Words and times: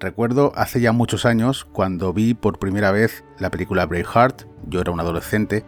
Recuerdo 0.00 0.52
hace 0.54 0.80
ya 0.80 0.92
muchos 0.92 1.26
años 1.26 1.66
cuando 1.72 2.12
vi 2.12 2.34
por 2.34 2.60
primera 2.60 2.92
vez 2.92 3.24
la 3.40 3.50
película 3.50 3.84
Braveheart, 3.84 4.44
yo 4.68 4.80
era 4.80 4.92
un 4.92 5.00
adolescente, 5.00 5.64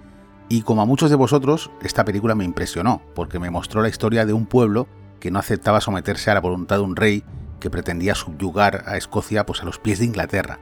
y 0.49 0.63
como 0.63 0.83
a 0.83 0.87
muchos 0.87 1.11
de 1.11 1.17
vosotros, 1.17 1.73
esta 1.83 2.05
película 2.05 2.37
me 2.37 2.45
impresionó, 2.45 3.03
porque 3.17 3.41
me 3.41 3.51
mostró 3.51 3.83
la 3.83 3.89
historia 3.89 4.27
de 4.27 4.33
un 4.33 4.47
pueblo 4.47 4.87
que 5.19 5.33
no 5.33 5.41
aceptaba 5.41 5.81
someterse 5.81 6.31
a 6.31 6.35
la 6.35 6.41
voluntad 6.41 6.77
de 6.77 6.83
un 6.83 6.95
rey 6.95 7.25
que 7.59 7.71
pretendía 7.71 8.15
subyugar 8.15 8.85
a 8.87 8.97
Escocia 8.97 9.45
pues, 9.47 9.63
a 9.63 9.65
los 9.65 9.81
pies 9.81 9.99
de 9.99 10.05
Inglaterra. 10.05 10.61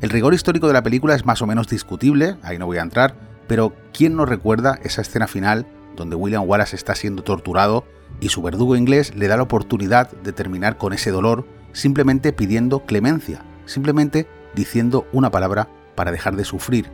El 0.00 0.08
rigor 0.08 0.32
histórico 0.32 0.66
de 0.66 0.72
la 0.72 0.82
película 0.82 1.14
es 1.14 1.26
más 1.26 1.42
o 1.42 1.46
menos 1.46 1.68
discutible, 1.68 2.36
ahí 2.42 2.58
no 2.58 2.66
voy 2.66 2.78
a 2.78 2.82
entrar, 2.82 3.14
pero 3.48 3.74
¿quién 3.92 4.16
no 4.16 4.24
recuerda 4.24 4.78
esa 4.82 5.02
escena 5.02 5.26
final 5.26 5.66
donde 5.94 6.16
William 6.16 6.44
Wallace 6.46 6.76
está 6.76 6.94
siendo 6.94 7.22
torturado 7.22 7.84
y 8.20 8.30
su 8.30 8.40
verdugo 8.40 8.76
inglés 8.76 9.14
le 9.14 9.28
da 9.28 9.36
la 9.36 9.42
oportunidad 9.42 10.10
de 10.10 10.32
terminar 10.32 10.78
con 10.78 10.94
ese 10.94 11.10
dolor 11.10 11.44
simplemente 11.78 12.32
pidiendo 12.32 12.80
clemencia, 12.80 13.40
simplemente 13.64 14.26
diciendo 14.52 15.06
una 15.12 15.30
palabra 15.30 15.68
para 15.94 16.10
dejar 16.10 16.34
de 16.34 16.44
sufrir. 16.44 16.90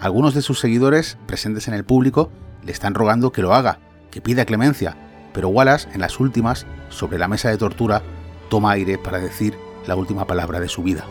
Algunos 0.00 0.34
de 0.34 0.42
sus 0.42 0.60
seguidores, 0.60 1.18
presentes 1.26 1.66
en 1.66 1.74
el 1.74 1.84
público, 1.84 2.30
le 2.64 2.70
están 2.70 2.94
rogando 2.94 3.32
que 3.32 3.42
lo 3.42 3.54
haga, 3.54 3.80
que 4.12 4.20
pida 4.20 4.44
clemencia, 4.44 4.96
pero 5.34 5.48
Wallace, 5.48 5.88
en 5.94 6.00
las 6.00 6.20
últimas, 6.20 6.64
sobre 6.90 7.18
la 7.18 7.26
mesa 7.26 7.48
de 7.48 7.58
tortura, 7.58 8.02
toma 8.50 8.70
aire 8.70 8.98
para 8.98 9.18
decir 9.18 9.58
la 9.86 9.96
última 9.96 10.28
palabra 10.28 10.60
de 10.60 10.68
su 10.68 10.84
vida. 10.84 11.04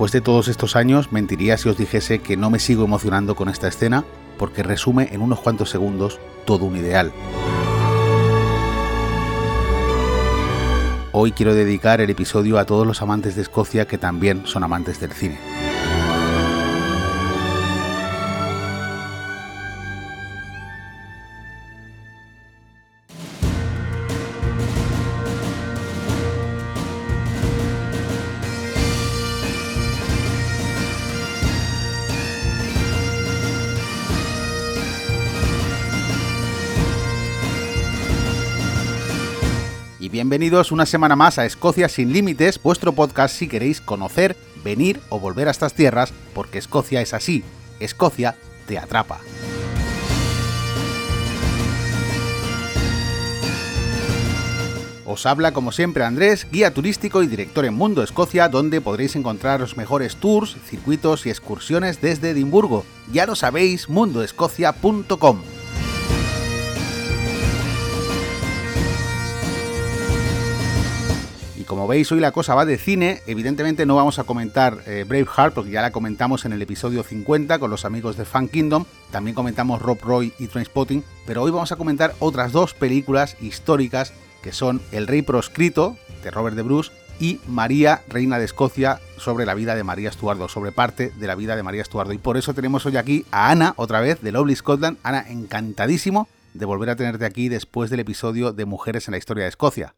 Después 0.00 0.12
de 0.12 0.22
todos 0.22 0.48
estos 0.48 0.76
años, 0.76 1.12
mentiría 1.12 1.58
si 1.58 1.68
os 1.68 1.76
dijese 1.76 2.20
que 2.20 2.38
no 2.38 2.48
me 2.48 2.58
sigo 2.58 2.84
emocionando 2.86 3.34
con 3.34 3.50
esta 3.50 3.68
escena, 3.68 4.02
porque 4.38 4.62
resume 4.62 5.10
en 5.12 5.20
unos 5.20 5.40
cuantos 5.40 5.68
segundos 5.68 6.18
todo 6.46 6.64
un 6.64 6.78
ideal. 6.78 7.12
Hoy 11.12 11.32
quiero 11.32 11.54
dedicar 11.54 12.00
el 12.00 12.08
episodio 12.08 12.58
a 12.58 12.64
todos 12.64 12.86
los 12.86 13.02
amantes 13.02 13.36
de 13.36 13.42
Escocia 13.42 13.86
que 13.86 13.98
también 13.98 14.46
son 14.46 14.64
amantes 14.64 15.00
del 15.00 15.12
cine. 15.12 15.49
Bienvenidos 40.20 40.70
una 40.70 40.84
semana 40.84 41.16
más 41.16 41.38
a 41.38 41.46
Escocia 41.46 41.88
sin 41.88 42.12
Límites, 42.12 42.62
vuestro 42.62 42.92
podcast 42.92 43.34
si 43.34 43.48
queréis 43.48 43.80
conocer, 43.80 44.36
venir 44.62 45.00
o 45.08 45.18
volver 45.18 45.48
a 45.48 45.50
estas 45.50 45.72
tierras, 45.72 46.12
porque 46.34 46.58
Escocia 46.58 47.00
es 47.00 47.14
así, 47.14 47.42
Escocia 47.80 48.36
te 48.66 48.76
atrapa. 48.78 49.20
Os 55.06 55.24
habla 55.24 55.52
como 55.52 55.72
siempre 55.72 56.04
Andrés, 56.04 56.46
guía 56.52 56.74
turístico 56.74 57.22
y 57.22 57.26
director 57.26 57.64
en 57.64 57.72
Mundo 57.72 58.02
Escocia, 58.02 58.50
donde 58.50 58.82
podréis 58.82 59.16
encontrar 59.16 59.60
los 59.60 59.78
mejores 59.78 60.16
tours, 60.16 60.54
circuitos 60.66 61.24
y 61.24 61.30
excursiones 61.30 62.02
desde 62.02 62.32
Edimburgo. 62.32 62.84
Ya 63.10 63.24
lo 63.24 63.36
sabéis, 63.36 63.88
mundoescocia.com. 63.88 65.40
como 71.70 71.86
veis, 71.86 72.10
hoy 72.10 72.18
la 72.18 72.32
cosa 72.32 72.56
va 72.56 72.64
de 72.64 72.78
cine. 72.78 73.22
Evidentemente 73.28 73.86
no 73.86 73.94
vamos 73.94 74.18
a 74.18 74.24
comentar 74.24 74.78
eh, 74.86 75.04
Braveheart 75.06 75.54
porque 75.54 75.70
ya 75.70 75.82
la 75.82 75.92
comentamos 75.92 76.44
en 76.44 76.52
el 76.52 76.60
episodio 76.60 77.04
50 77.04 77.60
con 77.60 77.70
los 77.70 77.84
amigos 77.84 78.16
de 78.16 78.24
Fan 78.24 78.48
Kingdom. 78.48 78.86
También 79.12 79.36
comentamos 79.36 79.80
Rob 79.80 80.00
Roy 80.02 80.32
y 80.40 80.48
Trainspotting. 80.48 81.04
Pero 81.26 81.42
hoy 81.42 81.52
vamos 81.52 81.70
a 81.70 81.76
comentar 81.76 82.12
otras 82.18 82.50
dos 82.50 82.74
películas 82.74 83.36
históricas 83.40 84.12
que 84.42 84.50
son 84.50 84.82
El 84.90 85.06
Rey 85.06 85.22
Proscrito 85.22 85.96
de 86.24 86.32
Robert 86.32 86.56
de 86.56 86.62
Bruce 86.62 86.90
y 87.20 87.38
María, 87.46 88.02
Reina 88.08 88.40
de 88.40 88.46
Escocia, 88.46 88.98
sobre 89.16 89.46
la 89.46 89.54
vida 89.54 89.76
de 89.76 89.84
María 89.84 90.08
Estuardo, 90.08 90.48
sobre 90.48 90.72
parte 90.72 91.12
de 91.20 91.26
la 91.28 91.36
vida 91.36 91.54
de 91.54 91.62
María 91.62 91.82
Estuardo. 91.82 92.12
Y 92.12 92.18
por 92.18 92.36
eso 92.36 92.52
tenemos 92.52 92.84
hoy 92.84 92.96
aquí 92.96 93.26
a 93.30 93.48
Ana, 93.48 93.74
otra 93.76 94.00
vez, 94.00 94.20
de 94.22 94.32
Lovely 94.32 94.56
Scotland. 94.56 94.98
Ana, 95.04 95.24
encantadísimo 95.28 96.26
de 96.52 96.66
volver 96.66 96.90
a 96.90 96.96
tenerte 96.96 97.26
aquí 97.26 97.48
después 97.48 97.90
del 97.90 98.00
episodio 98.00 98.52
de 98.52 98.64
Mujeres 98.64 99.06
en 99.06 99.12
la 99.12 99.18
Historia 99.18 99.44
de 99.44 99.50
Escocia. 99.50 99.94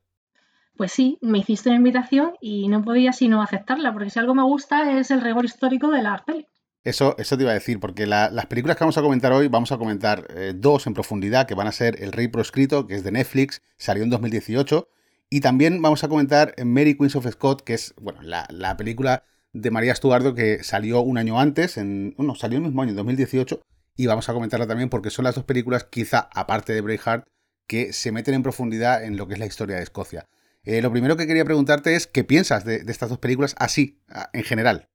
Pues 0.77 0.93
sí, 0.93 1.19
me 1.21 1.38
hiciste 1.38 1.69
una 1.69 1.78
invitación 1.78 2.33
y 2.41 2.69
no 2.69 2.83
podía 2.83 3.12
sino 3.12 3.43
aceptarla, 3.43 3.93
porque 3.93 4.10
si 4.10 4.19
algo 4.19 4.34
me 4.34 4.43
gusta 4.43 4.99
es 4.99 5.10
el 5.10 5.21
rigor 5.21 5.44
histórico 5.44 5.91
de 5.91 6.03
la 6.03 6.22
peli. 6.25 6.47
Eso, 6.84 7.15
eso 7.19 7.37
te 7.37 7.44
iba 7.44 7.53
a 7.53 7.55
decir, 7.55 7.78
porque 7.78 8.06
las 8.06 8.47
películas 8.47 8.77
que 8.77 8.82
vamos 8.82 8.99
a 8.99 9.03
comentar 9.03 9.32
hoy, 9.32 9.47
vamos 9.47 9.71
a 9.71 9.78
comentar 9.78 10.27
eh, 10.31 10.53
dos 10.55 10.87
en 10.88 10.94
profundidad, 10.94 11.47
que 11.47 11.55
van 11.55 11.69
a 11.69 11.72
ser 11.72 12.03
El 12.03 12.11
Rey 12.11 12.27
Proscrito, 12.27 12.88
que 12.88 12.97
es 12.97 13.05
de 13.05 13.12
Netflix, 13.12 13.62
salió 13.77 14.03
en 14.03 14.11
2018, 14.11 14.88
y 15.31 15.41
también 15.41 15.81
vamos 15.81 16.03
a 16.03 16.09
comentar 16.09 16.55
Mary 16.65 16.97
Queens 16.97 17.15
of 17.15 17.27
Scott, 17.31 17.62
que 17.62 17.75
es 17.75 17.94
bueno, 18.00 18.21
la, 18.22 18.77
película 18.77 19.25
de 19.53 19.71
María 19.71 19.93
Estuardo 19.93 20.34
que 20.34 20.65
salió 20.65 21.03
un 21.03 21.19
año 21.19 21.38
antes, 21.38 21.77
en, 21.77 22.15
bueno, 22.16 22.34
salió 22.34 22.59
el 22.59 22.65
mismo 22.65 22.82
año, 22.82 22.91
en 22.91 22.97
2018, 22.97 23.62
y 23.97 24.06
vamos 24.06 24.28
a 24.28 24.32
comentarla 24.32 24.66
también 24.66 24.88
porque 24.88 25.11
son 25.11 25.25
las 25.25 25.37
dos 25.37 25.44
películas, 25.44 25.84
quizá 25.84 26.28
aparte 26.34 26.72
de 26.72 26.81
Braveheart, 26.81 27.28
que 27.69 27.93
se 27.93 28.11
meten 28.11 28.34
en 28.34 28.43
profundidad 28.43 29.05
en 29.05 29.16
lo 29.16 29.28
que 29.28 29.34
es 29.34 29.41
la 29.41 29.47
historia 29.47 29.77
de 29.77 29.82
Escocia. 29.84 30.27
Eh, 30.65 30.81
lo 30.81 30.93
primero 30.93 31.17
que 31.17 31.27
quería 31.27 31.45
preguntarte 31.45 31.97
es 31.97 32.06
qué 32.06 32.23
piensas 32.23 32.65
de, 32.65 32.84
estas 32.87 33.09
dos 33.09 33.19
películas 33.19 33.55
así, 33.59 34.00
en 34.33 34.45
general. 34.45 34.89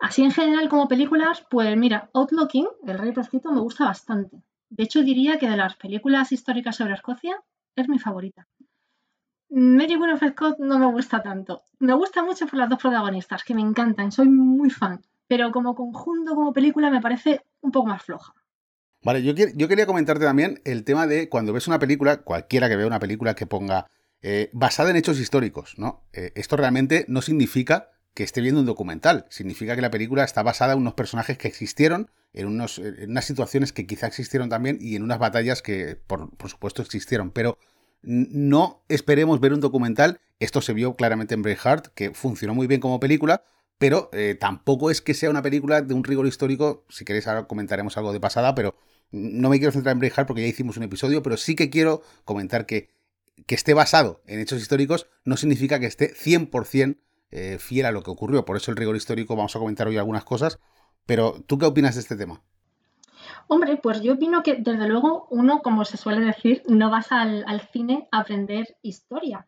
Así 0.00 0.22
en 0.22 0.30
general 0.30 0.68
como 0.68 0.88
películas, 0.88 1.44
pues 1.50 1.76
mira, 1.76 2.08
Outlooking, 2.14 2.68
El 2.86 2.98
Rey 2.98 3.12
Proscrito, 3.12 3.52
me 3.52 3.60
gusta 3.60 3.84
bastante. 3.84 4.42
De 4.70 4.84
hecho, 4.84 5.02
diría 5.02 5.38
que 5.38 5.48
de 5.48 5.56
las 5.56 5.76
películas 5.76 6.32
históricas 6.32 6.76
sobre 6.76 6.94
Escocia 6.94 7.36
es 7.74 7.88
mi 7.88 7.98
favorita. 7.98 8.46
Mary 9.50 9.98
Queen 9.98 10.10
of 10.10 10.22
Scott 10.22 10.58
no 10.58 10.78
me 10.78 10.86
gusta 10.86 11.22
tanto. 11.22 11.62
Me 11.78 11.94
gusta 11.94 12.22
mucho 12.22 12.46
por 12.46 12.58
las 12.58 12.68
dos 12.68 12.78
protagonistas, 12.78 13.44
que 13.44 13.54
me 13.54 13.62
encantan, 13.62 14.12
soy 14.12 14.28
muy 14.28 14.70
fan. 14.70 15.00
Pero 15.26 15.50
como 15.52 15.74
conjunto, 15.74 16.34
como 16.34 16.52
película, 16.52 16.90
me 16.90 17.00
parece 17.00 17.42
un 17.60 17.72
poco 17.72 17.88
más 17.88 18.02
floja. 18.02 18.34
Vale, 19.02 19.22
yo, 19.22 19.32
yo 19.32 19.68
quería 19.68 19.86
comentarte 19.86 20.24
también 20.24 20.60
el 20.64 20.84
tema 20.84 21.06
de 21.06 21.28
cuando 21.28 21.52
ves 21.52 21.68
una 21.68 21.78
película, 21.78 22.22
cualquiera 22.22 22.68
que 22.68 22.76
vea 22.76 22.86
una 22.86 22.98
película 22.98 23.34
que 23.34 23.46
ponga 23.46 23.86
eh, 24.22 24.50
basada 24.52 24.90
en 24.90 24.96
hechos 24.96 25.20
históricos, 25.20 25.74
¿no? 25.76 26.04
Eh, 26.12 26.32
esto 26.34 26.56
realmente 26.56 27.04
no 27.08 27.22
significa 27.22 27.90
que 28.14 28.24
esté 28.24 28.40
viendo 28.40 28.60
un 28.60 28.66
documental, 28.66 29.26
significa 29.30 29.76
que 29.76 29.82
la 29.82 29.92
película 29.92 30.24
está 30.24 30.42
basada 30.42 30.72
en 30.72 30.80
unos 30.80 30.94
personajes 30.94 31.38
que 31.38 31.46
existieron, 31.46 32.10
en, 32.32 32.48
unas 32.48 33.24
situaciones 33.24 33.72
que 33.72 33.86
quizá 33.86 34.08
existieron 34.08 34.48
también 34.48 34.78
y 34.80 34.96
en 34.96 35.04
unas 35.04 35.20
batallas 35.20 35.62
que 35.62 35.94
por, 35.94 36.30
supuesto 36.48 36.82
existieron, 36.82 37.30
pero 37.30 37.58
no 38.02 38.82
esperemos 38.88 39.38
ver 39.38 39.52
un 39.52 39.60
documental, 39.60 40.20
esto 40.40 40.60
se 40.60 40.72
vio 40.72 40.94
claramente 40.94 41.34
en 41.34 41.42
Braveheart, 41.42 41.88
que 41.94 42.12
funcionó 42.12 42.54
muy 42.54 42.66
bien 42.66 42.80
como 42.80 42.98
película, 42.98 43.44
pero 43.78 44.10
eh, 44.12 44.36
tampoco 44.38 44.90
es 44.90 45.00
que 45.00 45.14
sea 45.14 45.30
una 45.30 45.42
película 45.42 45.80
de 45.82 45.94
un 45.94 46.02
rigor 46.02 46.26
histórico, 46.26 46.84
si 46.88 47.04
queréis 47.04 47.28
ahora 47.28 47.46
comentaremos 47.46 47.96
algo 47.96 48.12
de 48.12 48.18
pasada, 48.18 48.52
pero 48.56 48.74
no 49.12 49.48
me 49.48 49.58
quiero 49.58 49.70
centrar 49.70 49.92
en 49.92 50.00
Braveheart 50.00 50.26
porque 50.26 50.42
ya 50.42 50.48
hicimos 50.48 50.76
un 50.76 50.82
episodio, 50.82 51.22
pero 51.22 51.36
sí 51.36 51.54
que 51.54 51.70
quiero 51.70 52.02
comentar 52.24 52.66
que 52.66 52.97
que 53.46 53.54
esté 53.54 53.74
basado 53.74 54.22
en 54.26 54.40
hechos 54.40 54.60
históricos 54.60 55.08
no 55.24 55.36
significa 55.36 55.80
que 55.80 55.86
esté 55.86 56.12
100% 56.14 56.98
eh, 57.30 57.58
fiel 57.58 57.86
a 57.86 57.92
lo 57.92 58.02
que 58.02 58.10
ocurrió. 58.10 58.44
Por 58.44 58.56
eso 58.56 58.70
el 58.70 58.76
rigor 58.76 58.96
histórico, 58.96 59.36
vamos 59.36 59.54
a 59.54 59.58
comentar 59.58 59.86
hoy 59.86 59.98
algunas 59.98 60.24
cosas. 60.24 60.58
Pero, 61.06 61.42
¿tú 61.46 61.58
qué 61.58 61.66
opinas 61.66 61.94
de 61.94 62.00
este 62.00 62.16
tema? 62.16 62.42
Hombre, 63.46 63.76
pues 63.76 64.02
yo 64.02 64.14
opino 64.14 64.42
que 64.42 64.56
desde 64.56 64.88
luego 64.88 65.26
uno, 65.30 65.60
como 65.60 65.84
se 65.84 65.96
suele 65.96 66.24
decir, 66.24 66.62
no 66.68 66.90
vas 66.90 67.12
al, 67.12 67.44
cine 67.72 68.08
a 68.12 68.20
aprender 68.20 68.76
historia. 68.82 69.46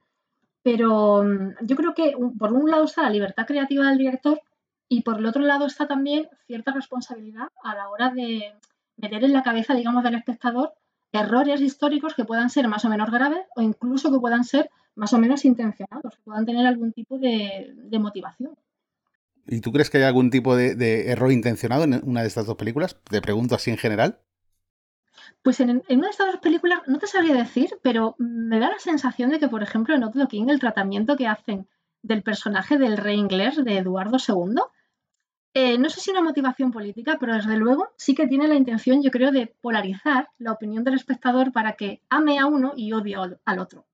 Pero 0.63 1.23
mm, 1.23 1.55
yo 1.63 1.77
creo 1.77 1.95
que 1.95 2.15
por 2.39 2.53
un 2.53 2.71
lado 2.71 2.85
está 2.85 3.03
la 3.03 3.11
libertad 3.11 3.47
creativa 3.47 3.87
del 3.89 3.99
director 3.99 4.41
y 4.89 5.03
por 5.03 5.19
el 5.19 5.27
otro 5.27 5.43
lado 5.43 5.67
está 5.67 5.87
también 5.87 6.29
cierta 6.47 6.73
responsabilidad 6.73 7.49
a 7.63 7.75
la 7.75 7.89
hora 7.89 8.11
de 8.11 8.55
meter 8.97 9.25
en 9.25 9.33
la 9.33 9.43
cabeza, 9.43 9.75
digamos, 9.75 10.03
del 10.03 10.17
espectador 10.17 10.75
errores 11.13 11.61
históricos 11.61 12.15
que 12.15 12.25
puedan 12.25 12.51
ser 12.51 12.69
más 12.69 12.85
o 12.85 12.89
menos 12.89 13.11
graves 13.11 13.41
o 13.57 13.63
incluso 13.63 14.13
que 14.13 14.19
puedan 14.19 14.45
ser 14.45 14.71
más 14.95 15.13
o 15.13 15.19
menos 15.19 15.45
intencionados, 15.45 16.17
que 16.17 16.23
puedan 16.23 16.47
tener 16.47 16.67
algún 16.67 16.93
tipo 16.93 17.19
de, 17.19 17.75
motivación. 17.99 18.57
¿Y 19.47 19.61
tú 19.61 19.73
crees 19.73 19.91
que 19.91 19.99
hay 19.99 20.05
algún 20.05 20.31
tipo 20.31 20.55
de, 20.55 21.11
error 21.11 21.33
intencionado 21.33 21.85
en 21.85 22.01
una 22.05 22.23
de 22.23 22.29
estas 22.29 22.47
dos 22.47 22.57
películas? 22.57 22.97
Te 23.05 23.21
pregunto 23.21 23.55
así 23.55 23.71
en 23.71 23.79
general. 23.79 24.19
Pues 25.43 25.61
en, 25.61 25.83
una 25.89 26.07
de 26.07 26.11
estas 26.11 26.33
dos 26.33 26.41
películas 26.41 26.81
no 26.87 26.99
te 26.99 27.07
sabría 27.07 27.35
decir, 27.35 27.71
pero 27.83 28.15
me 28.19 28.59
da 28.59 28.69
la 28.69 28.79
sensación 28.79 29.31
de 29.31 29.39
que, 29.39 29.49
por 29.49 29.63
ejemplo, 29.63 29.95
en 29.95 30.05
Otto 30.05 30.29
King 30.29 30.49
el 30.49 30.61
tratamiento 30.61 31.17
que 31.17 31.27
hacen 31.27 31.67
del 32.03 32.23
personaje 32.23 32.79
del 32.79 32.97
rey 32.97 33.19
inglés 33.19 33.63
de 33.63 33.79
Eduardo 33.79 34.19
II, 34.19 34.61
eh, 35.55 35.79
no 35.79 35.91
sé 35.91 36.01
si 36.01 36.11
una 36.11 36.23
motivación 36.23 36.71
política, 36.71 37.17
pero 37.19 37.35
desde 37.35 37.57
luego 37.57 37.89
sí 37.97 38.15
que 38.15 38.27
tiene 38.27 38.47
la 38.47 38.55
intención, 38.55 39.03
yo 39.03 39.11
creo, 39.11 39.33
de 39.33 39.55
polarizar 39.61 40.29
la 40.39 40.53
opinión 40.53 40.85
del 40.85 40.95
espectador 40.95 41.53
para 41.53 41.73
que 41.73 42.03
ame 42.09 42.39
a 42.39 42.47
uno 42.47 42.73
y 42.77 42.93
odie 42.93 43.17
al 43.45 43.59
otro. 43.59 43.87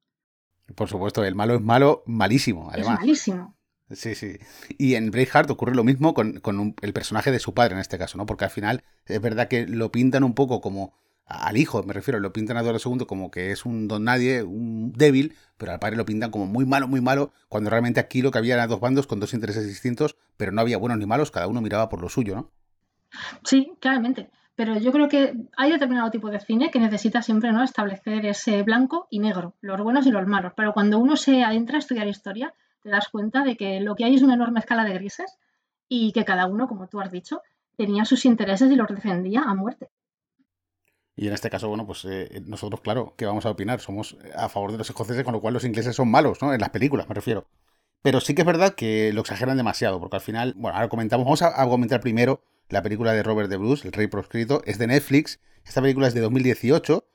Por 0.75 0.89
supuesto, 0.89 1.25
el 1.25 1.35
malo 1.35 1.55
es 1.55 1.63
malo, 1.63 2.03
malísimo, 2.07 2.71
además. 2.71 2.95
Es 2.95 3.01
malísimo. 3.01 3.57
Sí, 3.91 4.17
sí. 4.17 4.39
Y 4.79 4.97
en 4.97 5.11
Braveheart 5.11 5.49
ocurre 5.51 5.75
lo 5.75 5.85
mismo 5.85 6.13
con, 6.13 6.43
el 6.83 6.93
personaje 6.93 7.31
de 7.31 7.39
su 7.39 7.55
padre 7.55 7.75
en 7.75 7.81
este 7.81 7.99
caso, 7.99 8.19
¿no? 8.19 8.27
Porque 8.27 8.45
al 8.45 8.51
final 8.51 8.83
es 9.05 9.21
verdad 9.21 9.49
que 9.49 9.67
lo 9.67 9.93
pintan 9.93 10.25
un 10.25 10.35
poco 10.35 10.61
como 10.61 10.93
al 11.27 11.57
hijo, 11.57 11.83
me 11.83 11.93
refiero, 11.93 12.21
lo 12.21 12.33
pintan 12.33 12.57
a 12.57 12.61
Eduardo 12.61 12.79
II 12.85 13.05
como 13.07 13.31
que 13.31 13.51
es 13.51 13.67
un 13.67 13.89
don 13.89 14.05
nadie, 14.05 14.45
un 14.45 14.93
débil, 14.93 15.35
pero 15.59 15.73
al 15.73 15.81
padre 15.81 15.97
lo 15.97 16.07
pintan 16.07 16.31
como 16.31 16.47
muy 16.47 16.65
malo, 16.65 16.87
muy 16.87 17.01
malo, 17.01 17.33
cuando 17.49 17.69
realmente 17.69 17.99
aquí 17.99 18.23
lo 18.23 18.31
que 18.31 18.39
había 18.39 18.55
eran 18.55 18.69
dos 18.69 18.81
bandos 18.81 19.07
con 19.07 19.19
dos 19.19 19.35
intereses 19.35 19.67
distintos, 19.67 20.17
pero 20.37 20.53
no 20.53 20.61
había 20.61 20.79
buenos 20.79 20.99
ni 20.99 21.07
malos, 21.07 21.33
cada 21.33 21.49
uno 21.49 21.61
miraba 21.61 21.89
por 21.89 22.01
lo 22.01 22.09
suyo, 22.09 22.37
¿no? 22.37 22.51
Sí, 23.45 23.73
claramente. 23.81 24.31
Pero 24.55 24.79
yo 24.79 24.91
creo 24.91 25.09
que 25.09 25.35
hay 25.57 25.71
determinado 25.71 26.11
tipo 26.11 26.31
de 26.31 26.41
cine 26.41 26.71
que 26.71 26.79
necesita 26.79 27.21
siempre 27.21 27.53
¿no? 27.53 27.63
establecer 27.63 28.25
ese 28.25 28.63
blanco 28.63 29.07
y 29.11 29.19
negro, 29.19 29.55
los 29.61 29.81
buenos 29.81 30.07
y 30.07 30.11
los 30.11 30.27
malos. 30.27 30.53
Pero 30.57 30.73
cuando 30.73 30.99
uno 30.99 31.17
se 31.17 31.43
adentra 31.43 31.77
a 31.77 31.81
estudiar 31.81 32.07
historia, 32.07 32.55
te 32.83 32.89
das 32.89 33.09
cuenta 33.09 33.43
de 33.45 33.57
que 33.57 33.81
lo 33.81 33.95
que 33.97 34.05
hay 34.05 34.15
es 34.15 34.23
una 34.23 34.35
enorme 34.35 34.61
escala 34.61 34.85
de 34.85 34.95
grises 34.95 35.37
y 35.89 36.13
que 36.13 36.25
cada 36.25 36.47
uno, 36.47 36.69
como 36.69 36.89
tú 36.89 37.01
has 37.01 37.11
dicho, 37.11 37.43
tenía 37.77 38.07
sus 38.07 38.25
intereses 38.25 38.71
y 38.71 38.77
los 38.77 38.89
defendía 38.89 39.43
a 39.43 39.55
muerte. 39.55 39.91
Y 41.17 41.29
en 41.29 41.33
este 41.33 41.49
caso, 41.49 41.69
bueno, 41.69 41.87
pues 41.87 42.05
eh, 42.05 42.43
nosotros, 42.47 42.83
claro, 42.83 43.15
¿qué 43.17 43.25
vamos 43.25 43.47
a 43.47 43.51
opinar? 43.51 43.81
Somos 43.81 44.19
a 44.37 44.51
favor 44.51 44.71
de 44.73 44.79
los 44.79 44.91
escoceses, 44.91 45.25
con 45.25 45.33
lo 45.33 45.41
cual 45.41 45.55
los 45.55 45.65
ingleses 45.65 45.97
son 45.97 46.11
malos, 46.11 46.43
¿no? 46.43 46.53
En 46.53 46.61
las 46.61 46.71
películas, 46.71 47.09
me 47.09 47.15
refiero. 47.15 47.49
Pero 48.03 48.21
sí 48.21 48.35
que 48.35 48.43
es 48.43 48.47
verdad 48.47 48.75
que 48.75 49.13
lo 49.15 49.23
exageran 49.23 49.57
demasiado, 49.57 49.99
porque 49.99 50.17
al 50.17 50.23
final, 50.23 50.55
bueno, 50.57 50.77
ahora 50.77 50.91
comentamos, 50.91 51.25
vamos 51.25 51.43
a, 51.43 51.67
comentar 51.67 52.01
primero 52.01 52.43
la 52.69 52.83
película 52.83 53.15
de 53.15 53.23
Robert 53.23 53.49
de 53.49 53.57
Bruce, 53.57 53.87
El 53.87 53.95
Rey 53.95 54.07
Proscrito, 54.09 54.63
es 54.67 54.79
de 54.79 54.87
Netflix, 54.87 55.41
esta 55.65 55.81
película 55.81 56.07
es 56.07 56.15
de 56.15 56.21
2018 56.21 57.09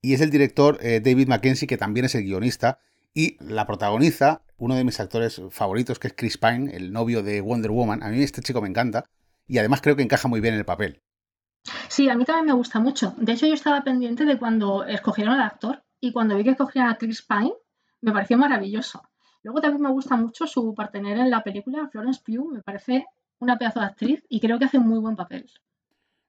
y 0.00 0.14
es 0.14 0.20
el 0.20 0.30
director 0.30 0.78
eh, 0.80 1.00
David 1.04 1.26
Mackenzie, 1.28 1.66
que 1.66 1.76
también 1.76 2.06
es 2.06 2.14
el 2.14 2.22
guionista, 2.22 2.78
y 3.12 3.36
la 3.40 3.66
protagoniza 3.66 4.42
uno 4.56 4.76
de 4.76 4.84
mis 4.84 5.00
actores 5.00 5.42
favoritos, 5.50 5.98
que 5.98 6.08
es 6.08 6.14
Chris 6.16 6.38
Pine, 6.38 6.76
el 6.76 6.92
novio 6.92 7.22
de 7.22 7.40
Wonder 7.40 7.70
Woman. 7.70 8.02
A 8.02 8.10
mí 8.10 8.22
este 8.22 8.42
chico 8.42 8.60
me 8.60 8.68
encanta 8.68 9.04
y 9.46 9.58
además 9.58 9.80
creo 9.80 9.96
que 9.96 10.02
encaja 10.02 10.28
muy 10.28 10.40
bien 10.40 10.54
en 10.54 10.60
el 10.60 10.66
papel. 10.66 11.02
Sí, 11.88 12.08
a 12.08 12.14
mí 12.14 12.24
también 12.24 12.46
me 12.46 12.52
gusta 12.52 12.80
mucho. 12.80 13.14
De 13.16 13.32
hecho, 13.32 13.46
yo 13.46 13.54
estaba 13.54 13.82
pendiente 13.82 14.24
de 14.24 14.38
cuando 14.38 14.84
escogieron 14.84 15.34
al 15.34 15.42
actor 15.42 15.82
y 16.00 16.12
cuando 16.12 16.36
vi 16.36 16.44
que 16.44 16.50
escogieron 16.50 16.90
a 16.90 16.96
Chris 16.96 17.22
Pine, 17.22 17.52
me 18.00 18.12
pareció 18.12 18.38
maravilloso. 18.38 19.02
Luego 19.42 19.60
también 19.60 19.82
me 19.82 19.90
gusta 19.90 20.16
mucho 20.16 20.46
su 20.46 20.74
partener 20.74 21.18
en 21.18 21.30
la 21.30 21.42
película, 21.42 21.88
Florence 21.90 22.20
Pugh, 22.24 22.52
me 22.52 22.62
parece 22.62 23.06
una 23.38 23.56
pedazo 23.56 23.80
de 23.80 23.86
actriz 23.86 24.24
y 24.28 24.40
creo 24.40 24.58
que 24.58 24.64
hace 24.64 24.78
muy 24.78 24.98
buen 24.98 25.16
papel. 25.16 25.46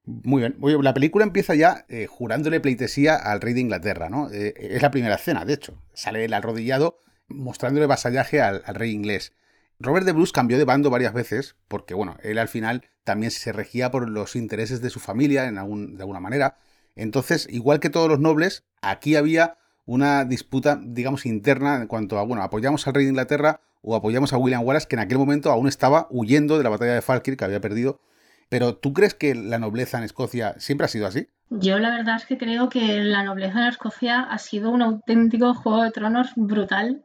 Muy 0.06 0.42
bien. 0.42 0.84
la 0.84 0.94
película 0.94 1.24
empieza 1.24 1.54
ya 1.54 1.86
eh, 1.88 2.08
jurándole 2.08 2.60
pleitesía 2.60 3.16
al 3.16 3.42
rey 3.42 3.54
de 3.54 3.62
Inglaterra, 3.62 4.10
¿no? 4.10 4.30
Eh, 4.32 4.54
es 4.58 4.82
la 4.82 4.92
primera 4.92 5.16
escena, 5.16 5.46
de 5.46 5.54
hecho. 5.54 5.82
Sale 5.94 6.26
el 6.26 6.34
arrodillado 6.34 6.98
mostrándole 7.28 7.86
vasallaje 7.86 8.42
al, 8.42 8.64
rey 8.64 8.92
inglés. 8.92 9.34
Robert 9.80 10.06
de 10.06 10.12
Bruce 10.12 10.34
cambió 10.34 10.58
de 10.58 10.66
bando 10.66 10.90
varias 10.90 11.14
veces, 11.14 11.56
porque, 11.68 11.94
bueno, 11.94 12.18
él 12.22 12.38
al 12.38 12.48
final 12.48 12.84
también 13.04 13.32
se 13.32 13.52
regía 13.52 13.92
por 13.92 14.10
los 14.10 14.36
intereses 14.36 14.82
de 14.82 14.90
su 14.90 15.00
familia 15.00 15.46
en 15.46 15.58
algún, 15.58 15.96
de 15.96 16.04
alguna 16.04 16.20
manera. 16.20 16.58
Entonces, 16.96 17.48
igual 17.50 17.80
que 17.80 17.90
todos 17.90 18.10
los 18.10 18.20
nobles, 18.20 18.66
aquí 18.82 19.16
había 19.16 19.58
una 19.86 20.26
disputa, 20.26 20.80
digamos, 20.82 21.26
interna 21.26 21.78
en 21.78 21.88
cuanto 21.88 22.20
a, 22.20 22.24
bueno, 22.24 22.44
apoyamos 22.44 22.88
al 22.88 22.94
rey 22.94 23.06
de 23.06 23.12
Inglaterra 23.12 23.62
o 23.82 23.96
apoyamos 23.96 24.34
a 24.34 24.38
William 24.38 24.64
Wallace, 24.64 24.88
que 24.88 24.96
en 24.96 25.02
aquel 25.02 25.18
momento 25.18 25.52
aún 25.52 25.68
estaba 25.68 26.08
huyendo 26.10 26.58
de 26.58 26.64
la 26.64 26.70
batalla 26.70 26.94
de 26.94 27.02
Falkirk, 27.02 27.40
que 27.40 27.46
había 27.46 27.62
perdido 27.62 28.02
pero 28.50 28.76
¿tú 28.76 28.94
crees 28.94 29.14
que 29.14 29.36
la 29.36 29.60
nobleza 29.60 30.00
en 30.00 30.04
Escocia 30.04 30.56
siempre 30.58 30.86
ha 30.86 30.90
sido 30.90 31.08
así? 31.08 31.30
Yo 31.52 31.80
la 31.80 31.92
verdad 31.92 32.18
es 32.18 32.26
que 32.26 32.38
creo 32.38 32.70
que 32.70 33.04
la 33.04 33.24
nobleza 33.24 33.60
en 33.60 33.68
Escocia 33.68 34.22
ha 34.22 34.38
sido 34.40 34.72
un 34.72 34.82
auténtico 34.82 35.54
juego 35.54 35.84
de 35.84 35.92
tronos 35.92 36.32
brutal 36.36 37.04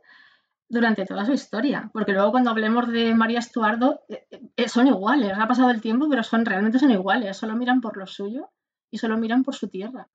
durante 0.75 1.07
toda 1.07 1.25
su 1.25 1.33
historia, 1.33 1.89
porque 1.93 2.13
luego 2.13 2.33
cuando 2.33 2.51
hablemos 2.51 2.89
de 2.89 3.15
María 3.15 3.39
Estuardo 3.39 4.01
eh, 4.09 4.27
eh, 4.57 4.69
son 4.69 4.89
iguales, 4.89 5.33
ha 5.39 5.47
pasado 5.47 5.71
el 5.71 5.81
tiempo, 5.81 6.09
pero 6.11 6.25
son 6.25 6.45
realmente 6.45 6.81
son 6.81 6.91
iguales, 6.91 7.37
solo 7.37 7.55
miran 7.55 7.81
por 7.81 7.97
lo 7.97 8.07
suyo 8.09 8.51
y 8.91 8.99
solo 8.99 9.17
miran 9.17 9.45
por 9.45 9.55
su 9.55 9.69
tierra. 9.69 10.09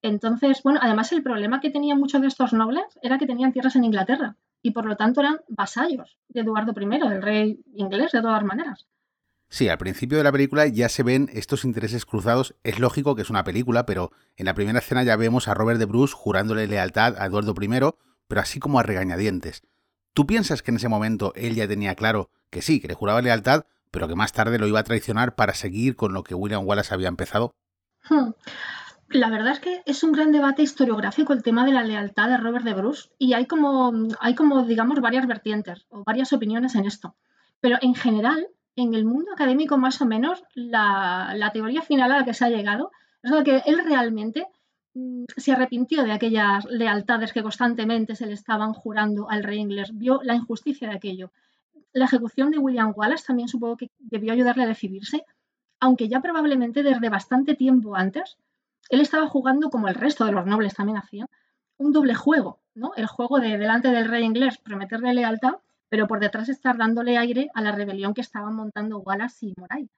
Entonces, 0.00 0.62
bueno, 0.62 0.80
además 0.82 1.12
el 1.12 1.22
problema 1.22 1.60
que 1.60 1.70
tenían 1.70 2.00
muchos 2.00 2.22
de 2.22 2.26
estos 2.26 2.54
nobles 2.54 2.84
era 3.02 3.18
que 3.18 3.26
tenían 3.26 3.52
tierras 3.52 3.76
en 3.76 3.84
Inglaterra 3.84 4.36
y 4.62 4.70
por 4.70 4.86
lo 4.86 4.96
tanto 4.96 5.20
eran 5.20 5.40
vasallos 5.48 6.18
de 6.28 6.40
Eduardo 6.40 6.72
I, 6.74 6.98
del 7.08 7.22
rey 7.22 7.62
inglés, 7.74 8.12
de 8.12 8.22
todas 8.22 8.42
maneras. 8.44 8.86
Sí, 9.50 9.68
al 9.68 9.76
principio 9.76 10.16
de 10.16 10.24
la 10.24 10.32
película 10.32 10.66
ya 10.66 10.88
se 10.88 11.02
ven 11.02 11.28
estos 11.34 11.66
intereses 11.66 12.06
cruzados. 12.06 12.54
Es 12.64 12.78
lógico 12.78 13.14
que 13.14 13.20
es 13.20 13.28
una 13.28 13.44
película, 13.44 13.84
pero 13.84 14.10
en 14.36 14.46
la 14.46 14.54
primera 14.54 14.78
escena 14.78 15.02
ya 15.02 15.16
vemos 15.16 15.46
a 15.46 15.52
Robert 15.54 15.78
de 15.78 15.84
Bruce 15.84 16.14
jurándole 16.16 16.66
lealtad 16.66 17.16
a 17.18 17.26
Eduardo 17.26 17.54
I, 17.60 17.68
pero 18.26 18.40
así 18.40 18.58
como 18.58 18.78
a 18.78 18.82
regañadientes. 18.82 19.62
¿Tú 20.14 20.26
piensas 20.26 20.62
que 20.62 20.70
en 20.70 20.76
ese 20.76 20.88
momento 20.88 21.32
él 21.36 21.54
ya 21.54 21.66
tenía 21.66 21.94
claro 21.94 22.30
que 22.50 22.62
sí, 22.62 22.80
que 22.80 22.88
le 22.88 22.94
juraba 22.94 23.22
lealtad, 23.22 23.64
pero 23.90 24.08
que 24.08 24.14
más 24.14 24.32
tarde 24.32 24.58
lo 24.58 24.66
iba 24.66 24.80
a 24.80 24.84
traicionar 24.84 25.34
para 25.34 25.54
seguir 25.54 25.96
con 25.96 26.12
lo 26.12 26.22
que 26.22 26.34
William 26.34 26.66
Wallace 26.66 26.92
había 26.94 27.08
empezado? 27.08 27.54
Hmm. 28.08 28.30
La 29.08 29.28
verdad 29.28 29.52
es 29.52 29.60
que 29.60 29.82
es 29.84 30.02
un 30.02 30.12
gran 30.12 30.32
debate 30.32 30.62
historiográfico 30.62 31.34
el 31.34 31.42
tema 31.42 31.66
de 31.66 31.72
la 31.72 31.82
lealtad 31.82 32.28
de 32.28 32.38
Robert 32.38 32.64
de 32.64 32.72
Bruce 32.72 33.10
y 33.18 33.34
hay 33.34 33.46
como, 33.46 33.92
hay 34.20 34.34
como 34.34 34.64
digamos, 34.64 35.00
varias 35.00 35.26
vertientes 35.26 35.86
o 35.90 36.02
varias 36.04 36.32
opiniones 36.32 36.74
en 36.74 36.86
esto. 36.86 37.14
Pero 37.60 37.76
en 37.82 37.94
general, 37.94 38.48
en 38.74 38.94
el 38.94 39.04
mundo 39.04 39.32
académico 39.32 39.76
más 39.76 40.00
o 40.00 40.06
menos 40.06 40.42
la, 40.54 41.50
teoría 41.52 41.82
final 41.82 42.10
a 42.12 42.18
la 42.18 42.24
que 42.24 42.34
se 42.34 42.44
ha 42.44 42.48
llegado 42.48 42.90
es 43.22 43.30
la 43.30 43.44
que 43.44 43.62
él 43.66 43.80
realmente 43.84 44.46
se 45.36 45.52
arrepintió 45.52 46.04
de 46.04 46.12
aquellas 46.12 46.64
lealtades 46.66 47.32
que 47.32 47.42
constantemente 47.42 48.14
se 48.14 48.26
le 48.26 48.34
estaban 48.34 48.72
jurando 48.72 49.30
al 49.30 49.42
rey 49.42 49.58
inglés, 49.58 49.90
vio 49.94 50.20
la 50.22 50.34
injusticia 50.34 50.88
de 50.88 50.94
aquello. 50.94 51.32
La 51.92 52.04
ejecución 52.04 52.50
de 52.50 52.58
William 52.58 52.92
Wallace 52.94 53.24
también 53.26 53.48
supongo 53.48 53.76
que 53.76 53.90
debió 53.98 54.32
ayudarle 54.32 54.64
a 54.64 54.68
decidirse, 54.68 55.24
aunque 55.80 56.08
ya 56.08 56.20
probablemente 56.20 56.82
desde 56.82 57.08
bastante 57.08 57.54
tiempo 57.54 57.96
antes 57.96 58.36
él 58.88 59.00
estaba 59.00 59.28
jugando 59.28 59.70
como 59.70 59.88
el 59.88 59.94
resto 59.94 60.24
de 60.24 60.32
los 60.32 60.46
nobles 60.46 60.74
también 60.74 60.98
hacían, 60.98 61.28
un 61.78 61.92
doble 61.92 62.14
juego, 62.14 62.60
¿no? 62.74 62.92
El 62.96 63.06
juego 63.06 63.40
de 63.40 63.56
delante 63.56 63.88
del 63.88 64.08
rey 64.08 64.24
inglés 64.24 64.58
prometerle 64.58 65.14
lealtad 65.14 65.54
pero 65.92 66.08
por 66.08 66.20
detrás 66.20 66.48
estar 66.48 66.78
dándole 66.78 67.18
aire 67.18 67.50
a 67.52 67.60
la 67.60 67.70
rebelión 67.70 68.14
que 68.14 68.22
estaban 68.22 68.54
montando 68.54 69.00
Wallace 69.00 69.48
y 69.48 69.54
Moray. 69.58 69.90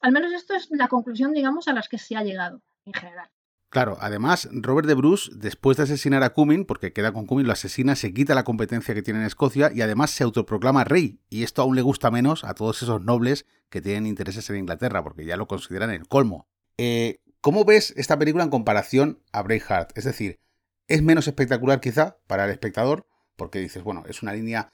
Al 0.00 0.12
menos 0.12 0.32
esto 0.32 0.54
es 0.54 0.70
la 0.70 0.86
conclusión, 0.86 1.32
digamos, 1.32 1.66
a 1.66 1.72
las 1.72 1.88
que 1.88 1.98
se 1.98 2.16
ha 2.16 2.22
llegado 2.22 2.62
en 2.84 2.92
general. 2.92 3.28
Claro, 3.70 3.96
además, 4.00 4.48
Robert 4.50 4.88
de 4.88 4.94
Bruce, 4.94 5.30
después 5.32 5.76
de 5.76 5.84
asesinar 5.84 6.24
a 6.24 6.30
Cumming, 6.30 6.64
porque 6.64 6.92
queda 6.92 7.12
con 7.12 7.26
Cumming, 7.26 7.46
lo 7.46 7.52
asesina, 7.52 7.94
se 7.94 8.12
quita 8.12 8.34
la 8.34 8.42
competencia 8.42 8.94
que 8.94 9.02
tiene 9.02 9.20
en 9.20 9.26
Escocia 9.26 9.70
y 9.72 9.80
además 9.80 10.10
se 10.10 10.24
autoproclama 10.24 10.82
rey. 10.82 11.20
Y 11.28 11.44
esto 11.44 11.62
aún 11.62 11.76
le 11.76 11.82
gusta 11.82 12.10
menos 12.10 12.42
a 12.42 12.54
todos 12.54 12.82
esos 12.82 13.04
nobles 13.04 13.46
que 13.68 13.80
tienen 13.80 14.06
intereses 14.06 14.50
en 14.50 14.56
Inglaterra, 14.56 15.04
porque 15.04 15.24
ya 15.24 15.36
lo 15.36 15.46
consideran 15.46 15.90
el 15.90 16.08
colmo. 16.08 16.48
Eh, 16.78 17.20
¿Cómo 17.40 17.64
ves 17.64 17.94
esta 17.96 18.18
película 18.18 18.42
en 18.42 18.50
comparación 18.50 19.22
a 19.30 19.42
Braveheart? 19.42 19.96
Es 19.96 20.02
decir, 20.02 20.40
¿es 20.88 21.04
menos 21.04 21.28
espectacular 21.28 21.80
quizá 21.80 22.18
para 22.26 22.46
el 22.46 22.50
espectador? 22.50 23.06
Porque 23.36 23.60
dices, 23.60 23.84
bueno, 23.84 24.02
es 24.08 24.20
una 24.24 24.32
línea 24.32 24.72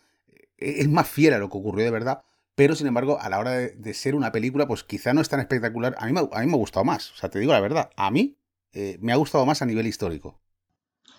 e-, 0.57 0.81
es 0.81 0.89
más 0.89 1.07
fiel 1.07 1.35
a 1.35 1.39
lo 1.39 1.51
que 1.51 1.59
ocurrió 1.59 1.85
de 1.85 1.91
verdad, 1.91 2.23
pero 2.55 2.75
sin 2.75 2.87
embargo, 2.87 3.21
a 3.21 3.29
la 3.29 3.39
hora 3.39 3.51
de, 3.51 3.95
ser 3.95 4.15
una 4.15 4.33
película, 4.33 4.67
pues 4.67 4.85
quizá 4.85 5.13
no 5.13 5.21
es 5.21 5.29
tan 5.29 5.41
espectacular. 5.41 5.95
A 5.99 6.07
mí, 6.07 6.13
me, 6.13 6.21
a 6.21 6.41
mí 6.41 6.47
me 6.47 6.55
ha 6.55 6.57
gustado 6.57 6.85
más, 6.87 7.13
o 7.13 7.17
sea, 7.17 7.29
te 7.29 7.39
digo 7.39 7.53
la 7.53 7.61
verdad, 7.61 7.91
a 7.95 8.11
mí 8.11 8.39
eh, 8.77 8.99
me 9.01 9.13
ha 9.13 9.17
gustado 9.17 9.47
más 9.47 9.63
a 9.63 9.67
nivel 9.67 9.87
histórico. 9.87 10.39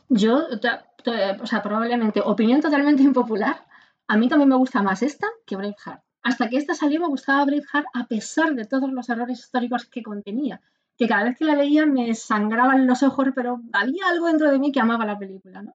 Yo, 0.10 0.46
o 0.48 1.48
sea, 1.48 1.64
probablemente, 1.64 2.22
opinión 2.22 2.62
totalmente 2.62 3.04
impopular, 3.12 3.66
a 4.08 4.16
mí 4.16 4.30
también 4.30 4.50
me 4.50 4.56
gusta 4.56 4.84
más 4.84 5.02
esta 5.02 5.28
que 5.46 5.56
Braveheart. 5.56 6.04
Hasta 6.22 6.50
que 6.50 6.58
esta 6.58 6.76
salió 6.76 7.00
me 7.00 7.08
gustaba 7.08 7.46
Braveheart 7.46 7.88
a 7.94 8.06
pesar 8.06 8.54
de 8.54 8.66
todos 8.66 8.92
los 8.92 9.10
errores 9.10 9.40
históricos 9.40 9.86
que 9.86 10.04
contenía, 10.04 10.62
que 10.98 11.08
cada 11.08 11.24
vez 11.24 11.38
que 11.38 11.46
la 11.46 11.56
leía 11.56 11.86
me 11.86 12.14
sangraban 12.14 12.86
los 12.86 13.02
ojos, 13.02 13.30
pero 13.34 13.62
había 13.74 14.08
algo 14.08 14.28
dentro 14.28 14.52
de 14.52 14.60
mí 14.60 14.72
que 14.72 14.80
amaba 14.80 15.06
la 15.06 15.18
película, 15.18 15.64
¿no? 15.64 15.74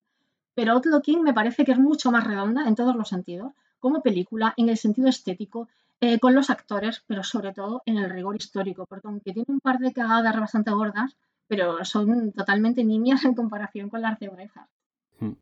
pero 0.54 0.72
Outlooking 0.72 1.22
me 1.22 1.34
parece 1.34 1.64
que 1.64 1.72
es 1.72 1.78
mucho 1.78 2.10
más 2.10 2.24
redonda 2.24 2.66
en 2.66 2.74
todos 2.74 2.94
los 2.94 3.08
sentidos, 3.08 3.52
como 3.80 4.02
película, 4.02 4.54
en 4.56 4.68
el 4.68 4.76
sentido 4.76 5.08
estético, 5.08 5.68
eh, 6.00 6.18
con 6.18 6.34
los 6.34 6.50
actores, 6.50 7.02
pero 7.06 7.22
sobre 7.22 7.52
todo 7.52 7.82
en 7.86 7.96
el 7.98 8.10
rigor 8.10 8.36
histórico, 8.36 8.86
porque 8.86 9.08
aunque 9.08 9.32
tiene 9.32 9.46
un 9.48 9.60
par 9.60 9.78
de 9.78 9.92
cagadas 9.92 10.38
bastante 10.38 10.70
gordas, 10.72 11.16
pero 11.52 11.84
son 11.84 12.32
totalmente 12.32 12.82
nimias 12.82 13.26
en 13.26 13.34
comparación 13.34 13.90
con 13.90 14.00
las 14.00 14.18
de 14.18 14.30
Braveheart. 14.30 14.70
Hmm. 15.18 15.32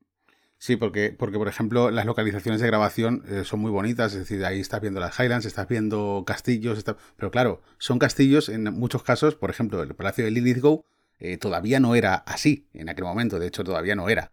Sí, 0.58 0.74
porque, 0.74 1.14
porque 1.16 1.38
por 1.38 1.46
ejemplo 1.46 1.92
las 1.92 2.04
localizaciones 2.04 2.60
de 2.60 2.66
grabación 2.66 3.22
eh, 3.28 3.44
son 3.44 3.60
muy 3.60 3.70
bonitas, 3.70 4.12
es 4.14 4.18
decir, 4.18 4.44
ahí 4.44 4.58
estás 4.58 4.80
viendo 4.80 4.98
las 4.98 5.16
Highlands, 5.20 5.46
estás 5.46 5.68
viendo 5.68 6.24
castillos, 6.26 6.84
pero 7.14 7.30
claro, 7.30 7.62
son 7.78 8.00
castillos 8.00 8.48
en 8.48 8.64
muchos 8.64 9.04
casos, 9.04 9.36
por 9.36 9.50
ejemplo, 9.50 9.84
el 9.84 9.94
Palacio 9.94 10.24
de 10.24 10.32
Lilithgow 10.32 10.84
eh, 11.20 11.36
todavía 11.36 11.78
no 11.78 11.94
era 11.94 12.16
así 12.16 12.66
en 12.74 12.88
aquel 12.88 13.04
momento, 13.04 13.38
de 13.38 13.46
hecho 13.46 13.62
todavía 13.62 13.94
no 13.94 14.08
era. 14.08 14.32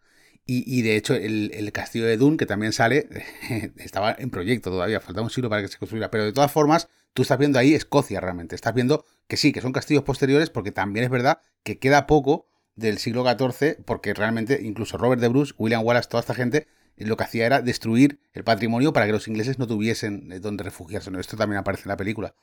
Y, 0.49 0.81
de 0.81 0.95
hecho 0.95 1.13
el, 1.13 1.71
castillo 1.73 2.05
de 2.05 2.17
Dune, 2.17 2.37
que 2.37 2.45
también 2.47 2.71
sale, 2.71 3.09
estaba 3.75 4.15
en 4.17 4.31
proyecto 4.31 4.71
todavía, 4.71 4.99
faltaba 4.99 5.25
un 5.25 5.29
siglo 5.29 5.49
para 5.49 5.61
que 5.61 5.67
se 5.67 5.77
construyera, 5.77 6.09
pero 6.09 6.23
de 6.23 6.31
todas 6.31 6.51
formas 6.51 6.87
tú 7.17 7.23
estás 7.23 7.39
viendo 7.39 7.57
ahí 7.57 7.73
Escocia 7.73 8.21
realmente, 8.21 8.53
estás 8.53 8.75
viendo 8.75 9.03
que 9.27 9.37
sí, 9.37 9.51
que 9.51 9.59
son 9.59 9.71
castillos 9.71 10.03
posteriores, 10.03 10.51
porque 10.51 10.71
también 10.71 11.03
es 11.03 11.09
verdad 11.09 11.41
que 11.63 11.79
queda 11.79 12.05
poco 12.05 12.45
del 12.75 12.99
siglo 12.99 13.25
XIV, 13.25 13.83
porque 13.85 14.13
realmente 14.13 14.59
incluso 14.61 14.99
Robert 14.99 15.19
de 15.19 15.27
Bruce, 15.27 15.51
William 15.57 15.83
Wallace, 15.83 16.09
toda 16.09 16.21
esta 16.21 16.35
gente, 16.35 16.67
lo 16.95 17.17
que 17.17 17.23
hacía 17.23 17.47
era 17.47 17.63
destruir 17.63 18.19
el 18.33 18.43
patrimonio 18.43 18.93
para 18.93 19.07
que 19.07 19.13
los 19.13 19.27
ingleses 19.27 19.57
no 19.57 19.65
tuviesen 19.65 20.31
eh, 20.31 20.39
donde 20.39 20.63
refugiarse. 20.63 21.09
Esto 21.19 21.37
también 21.37 21.57
aparece 21.57 21.85
en 21.85 21.89
la 21.89 21.97
película. 21.97 22.35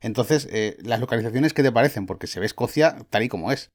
Entonces, 0.00 0.48
eh, 0.50 0.78
las 0.82 0.98
localizaciones, 0.98 1.52
¿qué 1.52 1.62
te 1.62 1.70
parecen? 1.70 2.06
Porque 2.06 2.26
se 2.26 2.40
ve 2.40 2.46
Escocia 2.46 2.96
tal 3.10 3.24
y 3.24 3.28
como 3.28 3.52
es. 3.52 3.70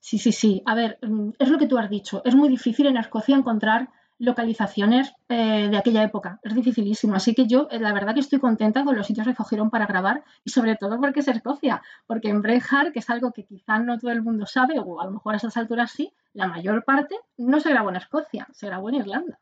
Sí, 0.00 0.18
sí, 0.18 0.32
sí. 0.32 0.64
A 0.66 0.74
ver, 0.74 0.98
mm, 1.02 1.30
es 1.38 1.48
lo 1.48 1.58
que 1.58 1.68
tú 1.68 1.78
has 1.78 1.88
dicho. 1.88 2.22
Es 2.24 2.34
muy 2.34 2.48
difícil 2.48 2.86
en 2.86 2.96
Escocia 2.96 3.36
encontrar 3.36 3.88
localizaciones 4.22 5.12
eh, 5.28 5.68
de 5.68 5.76
aquella 5.76 6.04
época. 6.04 6.38
Es 6.42 6.54
dificilísimo. 6.54 7.16
Así 7.16 7.34
que 7.34 7.46
yo, 7.46 7.66
eh, 7.70 7.80
la 7.80 7.92
verdad 7.92 8.14
que 8.14 8.20
estoy 8.20 8.38
contenta 8.38 8.84
con 8.84 8.96
los 8.96 9.06
sitios 9.06 9.26
que 9.26 9.34
cogieron 9.34 9.68
para 9.68 9.86
grabar 9.86 10.22
y 10.44 10.50
sobre 10.50 10.76
todo 10.76 11.00
porque 11.00 11.20
es 11.20 11.28
Escocia. 11.28 11.82
Porque 12.06 12.28
en 12.28 12.40
Braveheart, 12.40 12.92
que 12.92 13.00
es 13.00 13.10
algo 13.10 13.32
que 13.32 13.44
quizás 13.44 13.84
no 13.84 13.98
todo 13.98 14.12
el 14.12 14.22
mundo 14.22 14.46
sabe, 14.46 14.78
o 14.78 15.00
a 15.00 15.06
lo 15.06 15.10
mejor 15.10 15.34
a 15.34 15.38
esas 15.38 15.56
alturas 15.56 15.90
sí, 15.90 16.12
la 16.34 16.46
mayor 16.46 16.84
parte 16.84 17.16
no 17.36 17.58
se 17.58 17.70
grabó 17.70 17.90
en 17.90 17.96
Escocia, 17.96 18.46
se 18.52 18.66
grabó 18.66 18.88
en 18.90 18.94
Irlanda. 18.96 19.40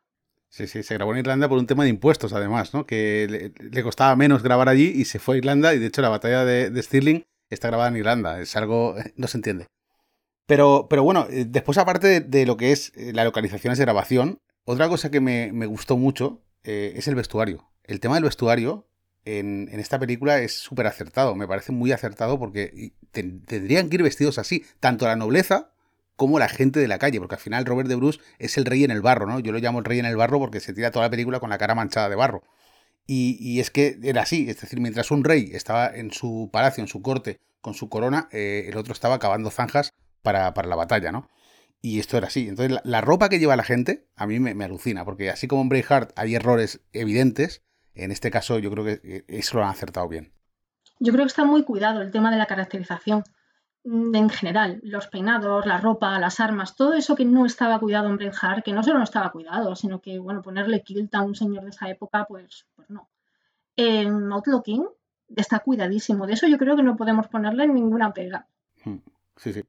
Sí, 0.49 0.65
sí, 0.65 0.81
se 0.81 0.95
grabó 0.95 1.13
en 1.13 1.19
Irlanda 1.19 1.47
por 1.47 1.59
un 1.59 1.67
tema 1.67 1.83
de 1.83 1.91
impuestos, 1.91 2.33
además, 2.33 2.73
¿no? 2.73 2.85
Que 2.85 3.53
le, 3.59 3.83
costaba 3.83 4.15
menos 4.15 4.41
grabar 4.41 4.67
allí 4.67 4.91
y 4.93 5.05
se 5.05 5.19
fue 5.19 5.35
a 5.35 5.37
Irlanda 5.37 5.75
y 5.75 5.79
de 5.79 5.85
hecho 5.85 6.01
la 6.01 6.09
batalla 6.09 6.43
de, 6.43 6.71
de 6.71 6.81
Stirling 6.81 7.23
está 7.51 7.67
grabada 7.67 7.89
en 7.89 7.97
Irlanda. 7.97 8.41
Es 8.41 8.55
algo... 8.57 8.95
no 9.15 9.27
se 9.27 9.37
entiende. 9.37 9.67
Pero, 10.47 10.87
pero 10.89 11.03
bueno, 11.03 11.27
eh, 11.29 11.45
después 11.47 11.77
aparte 11.77 12.19
de, 12.19 12.45
lo 12.47 12.57
que 12.57 12.71
es 12.71 12.91
la 12.95 13.23
localización 13.23 13.75
de 13.75 13.81
grabación, 13.81 14.39
otra 14.65 14.87
cosa 14.89 15.11
que 15.11 15.19
me, 15.19 15.65
gustó 15.65 15.97
mucho 15.97 16.43
eh, 16.63 16.93
es 16.95 17.07
el 17.07 17.15
vestuario. 17.15 17.69
El 17.83 17.99
tema 17.99 18.15
del 18.15 18.23
vestuario 18.23 18.87
en, 19.25 19.69
esta 19.71 19.99
película 19.99 20.39
es 20.39 20.53
súper 20.53 20.87
acertado, 20.87 21.35
me 21.35 21.47
parece 21.47 21.71
muy 21.71 21.91
acertado 21.91 22.39
porque 22.39 22.93
tendrían 23.11 23.89
que 23.89 23.95
ir 23.95 24.03
vestidos 24.03 24.37
así, 24.37 24.65
tanto 24.79 25.05
la 25.05 25.15
nobleza 25.15 25.71
como 26.15 26.39
la 26.39 26.49
gente 26.49 26.79
de 26.79 26.87
la 26.87 26.99
calle, 26.99 27.19
porque 27.19 27.35
al 27.35 27.41
final 27.41 27.65
Robert 27.65 27.89
de 27.89 27.95
Bruce 27.95 28.19
es 28.37 28.57
el 28.57 28.65
rey 28.65 28.83
en 28.83 28.91
el 28.91 29.01
barro, 29.01 29.25
¿no? 29.25 29.39
Yo 29.39 29.51
lo 29.51 29.59
llamo 29.59 29.79
el 29.79 29.85
rey 29.85 29.99
en 29.99 30.05
el 30.05 30.15
barro 30.15 30.39
porque 30.39 30.59
se 30.59 30.73
tira 30.73 30.91
toda 30.91 31.05
la 31.05 31.09
película 31.09 31.39
con 31.39 31.49
la 31.49 31.57
cara 31.57 31.75
manchada 31.75 32.09
de 32.09 32.15
barro. 32.15 32.43
Y, 33.07 33.59
es 33.59 33.71
que 33.71 33.97
era 34.03 34.21
así, 34.21 34.49
es 34.49 34.61
decir, 34.61 34.79
mientras 34.79 35.11
un 35.11 35.25
rey 35.25 35.49
estaba 35.53 35.87
en 35.93 36.11
su 36.11 36.49
palacio, 36.53 36.81
en 36.81 36.87
su 36.87 37.01
corte, 37.01 37.39
con 37.59 37.73
su 37.73 37.89
corona, 37.89 38.29
eh, 38.31 38.67
el 38.69 38.77
otro 38.77 38.93
estaba 38.93 39.19
cavando 39.19 39.51
zanjas 39.51 39.93
para, 40.21 40.53
para 40.53 40.69
la 40.69 40.75
batalla, 40.75 41.11
¿no? 41.11 41.27
Y 41.81 41.99
esto 41.99 42.17
era 42.17 42.27
así. 42.27 42.47
Entonces, 42.47 42.79
la, 42.83 43.01
ropa 43.01 43.27
que 43.27 43.39
lleva 43.39 43.55
la 43.55 43.63
gente 43.63 44.07
a 44.15 44.27
mí 44.27 44.39
me, 44.39 44.63
alucina, 44.63 45.03
porque 45.03 45.31
así 45.31 45.47
como 45.47 45.63
en 45.63 45.69
Braveheart 45.69 46.11
hay 46.15 46.35
errores 46.35 46.81
evidentes, 46.93 47.63
en 47.95 48.11
este 48.11 48.29
caso 48.29 48.59
yo 48.59 48.69
creo 48.71 48.85
que 48.85 49.01
eh, 49.03 49.25
eso 49.27 49.57
lo 49.57 49.63
han 49.63 49.71
acertado 49.71 50.07
bien. 50.07 50.31
Yo 50.99 51.11
creo 51.11 51.25
que 51.25 51.29
está 51.29 51.43
muy 51.43 51.63
cuidado 51.63 52.01
el 52.01 52.11
tema 52.11 52.29
de 52.29 52.37
la 52.37 52.45
caracterización 52.45 53.23
mm, 53.83 54.15
en 54.15 54.29
general, 54.29 54.79
los 54.83 55.07
peinados, 55.07 55.65
la 55.65 55.79
ropa, 55.79 56.19
las 56.19 56.39
armas, 56.39 56.75
todo 56.75 56.93
eso 56.93 57.15
que 57.15 57.25
no 57.25 57.47
estaba 57.47 57.79
cuidado 57.79 58.07
en 58.09 58.17
Braveheart, 58.17 58.63
que 58.63 58.73
no 58.73 58.83
solo 58.83 58.99
no 58.99 59.03
estaba 59.03 59.31
cuidado, 59.31 59.75
sino 59.75 60.01
que, 60.01 60.19
bueno, 60.19 60.43
ponerle 60.43 60.83
kilt 60.83 61.13
a 61.15 61.23
un 61.23 61.33
señor 61.33 61.63
de 61.63 61.71
esa 61.71 61.89
época, 61.89 62.25
pues, 62.25 62.67
pues 62.75 62.91
no. 62.91 63.09
En 63.75 64.31
Outlooking 64.31 64.85
está 65.35 65.59
cuidadísimo, 65.59 66.27
de 66.27 66.33
eso 66.33 66.45
yo 66.45 66.59
creo 66.59 66.75
que 66.75 66.83
no 66.83 66.95
podemos 66.95 67.27
ponerle 67.27 67.67
ninguna 67.67 68.13
pega. 68.13 68.45
Hmm. 68.83 68.97
Sí, 69.37 69.53
sí. 69.53 69.63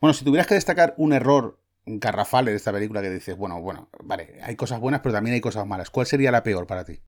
Bueno, 0.00 0.12
si 0.14 0.24
tuvieras 0.24 0.46
que 0.46 0.54
destacar 0.54 0.94
un 0.98 1.12
error 1.12 1.58
garrafal 1.86 2.44
de 2.46 2.54
esta 2.54 2.72
película 2.72 3.00
que 3.00 3.10
dices, 3.10 3.36
bueno, 3.36 3.60
bueno, 3.60 3.88
vale, 4.02 4.40
hay 4.42 4.56
cosas 4.56 4.80
buenas, 4.80 5.00
pero 5.00 5.14
también 5.14 5.34
hay 5.34 5.40
cosas 5.40 5.66
malas, 5.66 5.90
¿cuál 5.90 6.06
sería 6.06 6.30
la 6.30 6.42
peor 6.42 6.66
para 6.66 6.84
ti? 6.84 7.00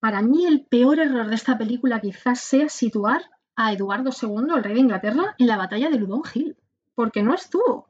Para 0.00 0.22
mí 0.22 0.44
el 0.44 0.66
peor 0.66 0.98
error 0.98 1.28
de 1.28 1.34
esta 1.34 1.56
película 1.56 2.00
quizás 2.00 2.40
sea 2.40 2.68
situar 2.68 3.22
a 3.56 3.72
Eduardo 3.72 4.10
II, 4.10 4.54
el 4.56 4.64
rey 4.64 4.74
de 4.74 4.80
Inglaterra, 4.80 5.34
en 5.38 5.46
la 5.46 5.56
batalla 5.56 5.88
de 5.90 5.98
Ludon 5.98 6.22
Hill, 6.32 6.56
porque 6.94 7.22
no 7.22 7.34
estuvo. 7.34 7.88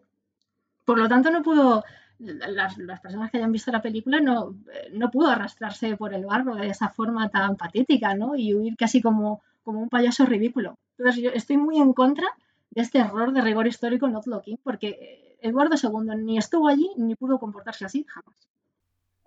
Por 0.85 0.99
lo 0.99 1.09
tanto, 1.09 1.31
no 1.31 1.43
pudo, 1.43 1.85
las, 2.19 2.75
personas 3.03 3.31
que 3.31 3.37
hayan 3.37 3.53
visto 3.53 3.71
la 3.71 3.83
película 3.83 4.21
no, 4.21 4.55
no 4.93 5.11
pudo 5.11 5.29
arrastrarse 5.29 5.97
por 5.97 6.15
el 6.15 6.25
barro 6.25 6.55
de 6.55 6.69
esa 6.69 6.89
forma 6.89 7.29
tan 7.29 7.57
patética, 7.57 8.15
¿no? 8.15 8.37
Y 8.37 8.55
huir 8.55 8.77
casi 8.77 9.03
como, 9.03 9.43
como 9.63 9.81
un 9.81 9.89
payaso 9.89 10.25
ridículo. 10.25 10.79
Entonces, 10.97 11.23
yo 11.23 11.31
estoy 11.31 11.59
muy 11.59 11.79
en 11.79 11.93
contra 11.93 12.27
de 12.71 12.83
este 12.83 12.99
error 12.99 13.33
de 13.33 13.41
rigor 13.41 13.67
histórico 13.67 14.09
not 14.09 14.27
looking, 14.27 14.59
porque 14.63 15.39
Eduardo 15.41 15.77
II 15.81 16.17
ni 16.23 16.39
estuvo 16.39 16.69
allí 16.69 16.91
ni 16.97 17.15
pudo 17.15 17.39
comportarse 17.39 17.85
así 17.85 18.05
jamás. 18.09 18.49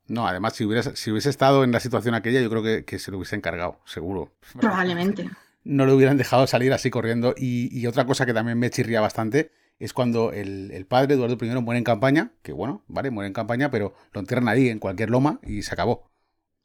No, 0.08 0.28
además, 0.28 0.54
si, 0.54 0.68
si 0.96 1.12
hubiese 1.12 1.30
estado 1.30 1.64
en 1.64 1.72
la 1.72 1.80
situación 1.80 2.16
aquella, 2.16 2.42
yo 2.42 2.50
creo 2.50 2.86
que, 2.86 3.00
se 3.00 3.12
lo 3.12 3.18
hubiese 3.18 3.36
encargado, 3.36 3.80
seguro. 3.86 4.34
Probablemente. 4.60 5.30
No 5.64 5.86
le 5.86 5.94
hubieran 5.94 6.18
dejado 6.18 6.48
salir 6.48 6.74
así 6.74 6.90
corriendo. 6.90 7.36
Y, 7.38 7.86
otra 7.86 8.08
cosa 8.08 8.26
que 8.26 8.34
también 8.34 8.58
me 8.58 8.72
chirría 8.72 9.00
bastante 9.00 9.52
es 9.78 9.94
cuando 9.94 10.32
el, 10.32 10.88
padre, 10.90 11.14
Eduardo 11.14 11.38
I, 11.40 11.62
muere 11.62 11.78
en 11.78 11.84
campaña, 11.84 12.32
que 12.42 12.52
bueno, 12.52 12.84
vale, 12.88 13.12
muere 13.12 13.28
en 13.28 13.34
campaña, 13.34 13.70
pero 13.70 13.94
lo 14.12 14.22
entierran 14.22 14.48
ahí, 14.48 14.70
en 14.70 14.80
cualquier 14.80 15.12
loma, 15.12 15.40
y 15.44 15.62
se 15.62 15.76
acabó. 15.76 16.11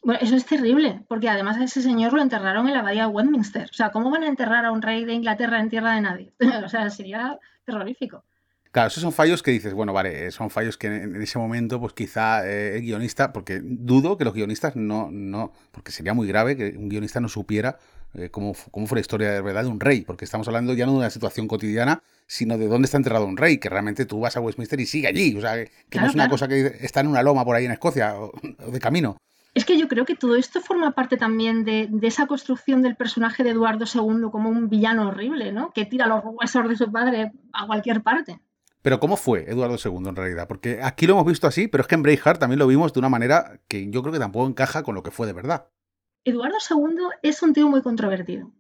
Bueno, 0.07 0.21
eso 0.23 0.37
es 0.37 0.47
terrible, 0.47 1.01
porque 1.09 1.29
además 1.29 1.57
a 1.57 1.65
ese 1.65 1.83
señor 1.83 2.13
lo 2.13 2.23
enterraron 2.23 2.69
en 2.69 2.75
la 2.75 2.79
abadía 2.79 3.09
de 3.09 3.13
Westminster. 3.13 3.69
O 3.69 3.75
sea, 3.75 3.91
¿cómo 3.91 4.09
van 4.09 4.23
a 4.23 4.29
enterrar 4.29 4.65
a 4.65 4.71
un 4.71 4.81
rey 4.81 5.05
de 5.05 5.15
Inglaterra 5.15 5.59
en 5.59 5.69
tierra 5.69 5.97
de 5.97 6.01
nadie? 6.01 6.33
o 6.65 6.69
sea, 6.69 6.89
sería 6.91 7.41
terrorífico. 7.65 8.23
Claro, 8.71 8.87
esos 8.87 9.03
son 9.03 9.11
fallos 9.11 9.43
que 9.43 9.51
dices, 9.51 9.75
bueno, 9.75 9.93
vale, 9.93 10.31
son 10.31 10.49
fallos 10.49 10.77
que 10.77 10.87
en, 10.87 11.21
ese 11.21 11.41
momento, 11.41 11.81
pues 11.81 11.93
quizá 11.93 12.47
eh, 12.49 12.77
el 12.77 12.83
guionista, 12.83 13.33
porque 13.33 13.61
dudo 13.61 14.17
que 14.17 14.25
los 14.25 14.33
guionistas 14.33 14.77
no, 14.77 15.11
no, 15.11 15.53
porque 15.73 15.91
sería 15.91 16.15
muy 16.15 16.29
grave 16.29 16.57
que 16.57 16.77
un 16.79 16.89
guionista 16.89 17.19
no 17.19 17.29
supiera 17.29 17.77
eh, 18.15 18.31
cómo, 18.31 18.55
cómo, 18.71 18.87
fue 18.87 18.99
la 18.99 19.01
historia 19.01 19.33
de 19.33 19.41
verdad 19.41 19.65
de 19.65 19.71
un 19.71 19.81
rey, 19.81 20.03
porque 20.03 20.25
estamos 20.25 20.47
hablando 20.47 20.73
ya 20.75 20.87
no 20.87 20.93
de 20.93 20.99
una 20.99 21.11
situación 21.11 21.49
cotidiana, 21.49 22.01
sino 22.29 22.57
de 22.59 22.69
dónde 22.69 22.87
está 22.87 22.99
enterrado 22.99 23.27
un 23.27 23.37
rey, 23.37 23.59
que 23.59 23.71
realmente 23.71 24.07
tú 24.07 24.21
vas 24.21 24.37
a 24.37 24.41
Westminster 24.41 24.79
y 24.79 24.87
sigue 24.87 25.09
allí, 25.09 25.37
o 25.37 25.41
sea, 25.41 25.65
que, 25.91 25.99
no 25.99 26.07
es 26.07 26.15
una 26.15 26.29
cosa 26.29 26.47
que 26.47 26.77
está 26.81 27.01
en 27.01 27.09
una 27.09 27.25
loma 27.25 27.45
por 27.45 27.57
ahí 27.57 27.65
en 27.65 27.73
Escocia 27.73 28.15
o 28.15 28.31
de 28.71 28.79
camino. 28.79 29.17
Es 29.57 29.65
que 29.65 29.79
yo 29.79 29.89
creo 29.89 30.05
que 30.05 30.15
todo 30.15 30.37
esto 30.37 30.61
forma 30.61 30.91
parte 30.91 31.17
también 31.17 31.65
de, 31.65 31.89
esa 32.03 32.27
construcción 32.27 32.83
del 32.83 32.95
personaje 32.95 33.43
de 33.43 33.53
Eduardo 33.53 33.87
II 33.87 34.29
como 34.31 34.51
un 34.51 34.69
villano 34.69 35.09
horrible, 35.09 35.51
¿no? 35.51 35.71
Que 35.71 35.87
tira 35.87 36.07
los 36.07 36.23
huesos 36.25 36.69
de 36.69 36.77
su 36.77 36.93
padre 36.93 37.33
a 37.55 37.67
cualquier 37.67 38.03
parte. 38.03 38.39
Pero 38.83 39.01
¿cómo 39.01 39.17
fue 39.17 39.51
Eduardo 39.51 39.79
II 39.83 40.11
en 40.11 40.15
realidad? 40.15 40.47
Porque 40.47 40.81
aquí 40.83 41.07
lo 41.07 41.15
hemos 41.15 41.25
visto 41.25 41.47
así, 41.47 41.69
pero 41.69 41.81
es 41.81 41.89
que 41.89 41.95
en 41.95 42.03
Braveheart 42.03 42.39
también 42.39 42.59
lo 42.59 42.67
vimos 42.67 42.93
de 42.93 42.99
una 42.99 43.09
manera 43.09 43.59
que 43.67 43.91
yo 43.91 44.03
creo 44.03 44.13
que 44.13 44.19
tampoco 44.19 44.47
encaja 44.47 44.83
con 44.83 44.95
lo 44.95 45.03
que 45.03 45.11
fue 45.11 45.27
de 45.27 45.33
verdad. 45.33 45.69
Eduardo 46.25 46.59
II 46.71 47.07
es 47.23 47.43
un 47.43 47.55
tío 47.55 47.71
muy 47.71 47.81
controvertido, 47.81 48.51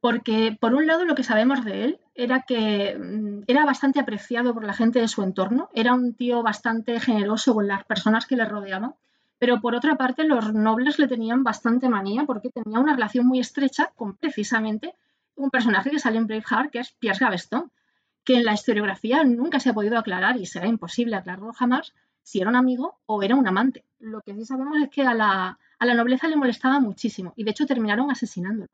porque 0.00 0.56
por 0.58 0.72
un 0.72 0.86
lado 0.86 1.04
lo 1.04 1.14
que 1.14 1.24
sabemos 1.24 1.62
de 1.62 1.84
él 1.84 2.00
era 2.14 2.46
que 2.48 2.96
mm, 2.98 3.42
era 3.48 3.66
bastante 3.66 4.00
apreciado 4.00 4.54
por 4.54 4.64
la 4.64 4.72
gente 4.72 4.98
de 4.98 5.08
su 5.08 5.22
entorno, 5.22 5.68
era 5.74 5.92
un 5.92 6.14
tío 6.14 6.42
bastante 6.42 6.98
generoso 7.00 7.52
con 7.52 7.68
las 7.68 7.84
personas 7.84 8.24
que 8.24 8.36
le 8.36 8.46
rodeaban 8.46 8.94
pero 9.38 9.60
por 9.60 9.74
otra 9.74 9.96
parte, 9.96 10.24
los 10.24 10.52
nobles 10.52 10.98
le 10.98 11.08
tenían 11.08 11.44
bastante 11.44 11.88
manía 11.88 12.24
porque 12.24 12.50
tenía 12.50 12.80
una 12.80 12.94
relación 12.94 13.26
muy 13.26 13.38
estrecha 13.38 13.92
con 13.96 14.16
precisamente 14.16 14.94
un 15.36 15.50
personaje 15.50 15.90
que 15.90 16.00
sale 16.00 16.18
en 16.18 16.26
Braveheart, 16.26 16.70
que 16.70 16.80
es 16.80 16.92
Pierre 16.92 17.18
Gaveston, 17.20 17.70
que 18.24 18.36
en 18.36 18.44
la 18.44 18.52
historiografía 18.52 19.24
nunca 19.24 19.60
se 19.60 19.70
ha 19.70 19.74
podido 19.74 19.96
aclarar 19.98 20.36
y 20.36 20.46
será 20.46 20.66
imposible 20.66 21.16
aclararlo 21.16 21.52
jamás 21.52 21.94
si 22.22 22.40
era 22.40 22.50
un 22.50 22.56
amigo 22.56 22.98
o 23.06 23.22
era 23.22 23.36
un 23.36 23.46
amante. 23.46 23.84
Lo 24.00 24.20
que 24.20 24.34
sí 24.34 24.44
sabemos 24.44 24.76
es 24.82 24.90
que 24.90 25.02
a 25.02 25.14
la, 25.14 25.58
a 25.78 25.86
la 25.86 25.94
nobleza 25.94 26.28
le 26.28 26.36
molestaba 26.36 26.80
muchísimo 26.80 27.32
y 27.36 27.44
de 27.44 27.52
hecho 27.52 27.66
terminaron 27.66 28.10
asesinándolo. 28.10 28.68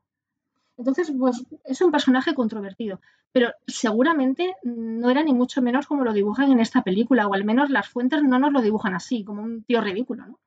Entonces, 0.76 1.12
pues 1.16 1.44
es 1.64 1.80
un 1.82 1.92
personaje 1.92 2.34
controvertido, 2.34 3.00
pero 3.30 3.52
seguramente 3.66 4.56
no 4.64 5.08
era 5.10 5.22
ni 5.22 5.32
mucho 5.32 5.62
menos 5.62 5.86
como 5.86 6.02
lo 6.02 6.12
dibujan 6.12 6.50
en 6.50 6.60
esta 6.60 6.82
película, 6.82 7.28
o 7.28 7.34
al 7.34 7.44
menos 7.44 7.70
las 7.70 7.88
fuentes 7.88 8.22
no 8.22 8.38
nos 8.38 8.52
lo 8.52 8.60
dibujan 8.60 8.94
así, 8.94 9.24
como 9.24 9.42
un 9.42 9.62
tío 9.62 9.80
ridículo, 9.80 10.26
¿no? 10.26 10.40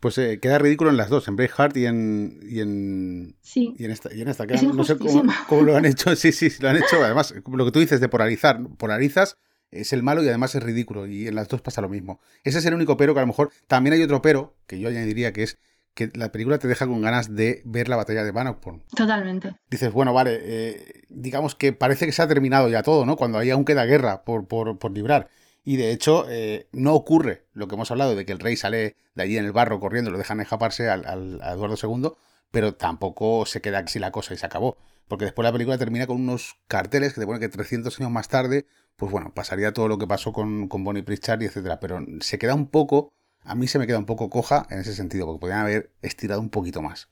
Pues 0.00 0.18
eh, 0.18 0.38
queda 0.40 0.58
ridículo 0.58 0.90
en 0.90 0.98
las 0.98 1.08
dos, 1.08 1.26
en 1.26 1.36
Braveheart 1.36 1.76
y 1.76 1.86
en, 1.86 2.40
y 2.42 2.60
en, 2.60 3.36
sí. 3.40 3.74
y 3.78 3.84
en 3.86 3.90
esta. 3.90 4.14
Y 4.14 4.20
en 4.20 4.28
esta 4.28 4.44
no 4.44 4.84
sé 4.84 4.98
cómo, 4.98 5.62
lo 5.62 5.76
han 5.76 5.86
hecho. 5.86 6.14
Sí, 6.16 6.32
sí, 6.32 6.50
lo 6.60 6.68
han 6.68 6.76
hecho. 6.76 7.02
Además, 7.02 7.34
lo 7.50 7.64
que 7.64 7.72
tú 7.72 7.80
dices 7.80 8.00
de 8.00 8.08
polarizar, 8.08 8.60
polarizas, 8.76 9.38
es 9.70 9.92
el 9.92 10.02
malo 10.02 10.22
y 10.22 10.28
además 10.28 10.54
es 10.54 10.62
ridículo. 10.62 11.06
Y 11.06 11.28
en 11.28 11.34
las 11.34 11.48
dos 11.48 11.62
pasa 11.62 11.80
lo 11.80 11.88
mismo. 11.88 12.20
Ese 12.44 12.58
es 12.58 12.66
el 12.66 12.74
único 12.74 12.96
pero 12.96 13.14
que 13.14 13.20
a 13.20 13.22
lo 13.22 13.28
mejor 13.28 13.50
también 13.66 13.94
hay 13.94 14.02
otro 14.02 14.20
pero 14.20 14.56
que 14.66 14.78
yo 14.78 14.88
añadiría 14.88 15.32
que 15.32 15.44
es 15.44 15.58
que 15.94 16.10
la 16.12 16.30
película 16.30 16.58
te 16.58 16.68
deja 16.68 16.86
con 16.86 17.00
ganas 17.00 17.34
de 17.34 17.62
ver 17.64 17.88
la 17.88 17.96
batalla 17.96 18.22
de 18.22 18.30
Bannockburn. 18.30 18.82
Totalmente. 18.94 19.54
Dices, 19.70 19.90
bueno, 19.90 20.12
vale, 20.12 20.38
eh, 20.42 21.04
digamos 21.08 21.54
que 21.54 21.72
parece 21.72 22.04
que 22.04 22.12
se 22.12 22.20
ha 22.20 22.28
terminado 22.28 22.68
ya 22.68 22.82
todo, 22.82 23.06
¿no? 23.06 23.16
Cuando 23.16 23.38
ahí 23.38 23.48
aún 23.48 23.64
queda 23.64 23.86
guerra 23.86 24.22
por, 24.22 24.46
por, 24.46 24.78
por 24.78 24.92
librar 24.92 25.30
Y 25.68 25.78
de 25.78 25.90
hecho, 25.90 26.26
eh, 26.30 26.68
no 26.70 26.94
ocurre 26.94 27.48
lo 27.52 27.66
que 27.66 27.74
hemos 27.74 27.90
hablado 27.90 28.14
de 28.14 28.24
que 28.24 28.30
el 28.30 28.38
rey 28.38 28.56
sale 28.56 28.94
de 29.16 29.22
allí 29.24 29.36
en 29.36 29.44
el 29.44 29.50
barro 29.50 29.80
corriendo, 29.80 30.12
lo 30.12 30.16
dejan 30.16 30.40
escaparse 30.40 30.88
al, 30.88 31.40
a 31.42 31.52
Eduardo 31.52 31.74
II, 31.82 32.12
pero 32.52 32.76
tampoco 32.76 33.44
se 33.46 33.60
queda 33.60 33.80
así 33.80 33.98
la 33.98 34.12
cosa 34.12 34.32
y 34.32 34.36
se 34.36 34.46
acabó. 34.46 34.76
Porque 35.08 35.24
después 35.24 35.42
la 35.42 35.50
película 35.50 35.76
termina 35.76 36.06
con 36.06 36.20
unos 36.20 36.54
carteles 36.68 37.14
que 37.14 37.20
te 37.20 37.26
ponen 37.26 37.40
que 37.40 37.48
300 37.48 37.98
años 37.98 38.12
más 38.12 38.28
tarde, 38.28 38.68
pues 38.94 39.10
bueno, 39.10 39.34
pasaría 39.34 39.72
todo 39.72 39.88
lo 39.88 39.98
que 39.98 40.06
pasó 40.06 40.32
con, 40.32 40.68
con 40.68 40.84
Bonnie 40.84 41.02
Pritchard 41.02 41.42
y 41.42 41.46
etcétera. 41.46 41.80
Pero 41.80 41.98
se 42.20 42.38
queda 42.38 42.54
un 42.54 42.68
poco, 42.68 43.12
a 43.42 43.56
mí 43.56 43.66
se 43.66 43.80
me 43.80 43.88
queda 43.88 43.98
un 43.98 44.06
poco 44.06 44.30
coja 44.30 44.68
en 44.70 44.78
ese 44.78 44.94
sentido, 44.94 45.26
porque 45.26 45.40
podrían 45.40 45.62
haber 45.62 45.92
estirado 46.00 46.40
un 46.40 46.50
poquito 46.50 46.80
más. 46.80 47.08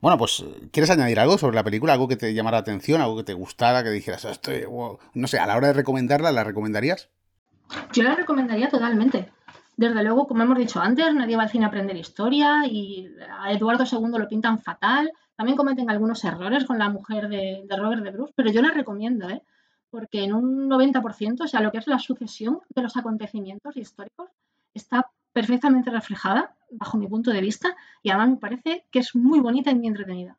Bueno, 0.00 0.18
pues, 0.18 0.44
¿quieres 0.72 0.90
añadir 0.90 1.20
algo 1.20 1.38
sobre 1.38 1.54
la 1.54 1.62
película? 1.62 1.92
¿Algo 1.92 2.08
que 2.08 2.16
te 2.16 2.34
llamara 2.34 2.56
la 2.56 2.62
atención? 2.62 3.00
¿Algo 3.00 3.18
que 3.18 3.24
te 3.24 3.34
gustara? 3.34 3.84
Que 3.84 3.90
dijeras, 3.90 4.24
estoy, 4.24 4.64
no 5.14 5.28
sé, 5.28 5.38
a 5.38 5.46
la 5.46 5.56
hora 5.56 5.68
de 5.68 5.74
recomendarla, 5.74 6.32
¿la 6.32 6.42
recomendarías? 6.42 7.10
Yo 7.92 8.02
la 8.02 8.14
recomendaría 8.14 8.68
totalmente. 8.68 9.30
Desde 9.76 10.02
luego, 10.02 10.26
como 10.26 10.42
hemos 10.42 10.58
dicho 10.58 10.80
antes, 10.80 11.14
nadie 11.14 11.36
va 11.36 11.44
al 11.44 11.50
cine 11.50 11.64
a 11.64 11.68
aprender 11.68 11.96
historia 11.96 12.66
y 12.66 13.08
a 13.40 13.52
Eduardo 13.52 13.84
II 13.84 14.18
lo 14.18 14.28
pintan 14.28 14.58
fatal. 14.58 15.12
También 15.36 15.56
cometen 15.56 15.88
algunos 15.88 16.24
errores 16.24 16.64
con 16.64 16.78
la 16.78 16.88
mujer 16.88 17.28
de, 17.28 17.64
Robert 17.70 18.02
de 18.02 18.10
Bruce, 18.10 18.32
pero 18.34 18.50
yo 18.50 18.60
la 18.60 18.72
recomiendo, 18.72 19.28
¿eh? 19.30 19.42
porque 19.90 20.24
en 20.24 20.34
un 20.34 20.68
90%, 20.68 21.44
o 21.44 21.46
sea, 21.46 21.60
lo 21.60 21.70
que 21.70 21.78
es 21.78 21.86
la 21.86 21.98
sucesión 21.98 22.60
de 22.74 22.82
los 22.82 22.96
acontecimientos 22.96 23.76
históricos 23.76 24.30
está 24.74 25.10
perfectamente 25.32 25.90
reflejada, 25.90 26.56
bajo 26.72 26.98
mi 26.98 27.06
punto 27.06 27.30
de 27.30 27.40
vista, 27.40 27.76
y 28.02 28.10
además 28.10 28.30
me 28.30 28.36
parece 28.36 28.84
que 28.90 28.98
es 28.98 29.14
muy 29.14 29.38
bonita 29.40 29.70
y 29.70 29.76
muy 29.76 29.86
entretenida. 29.86 30.36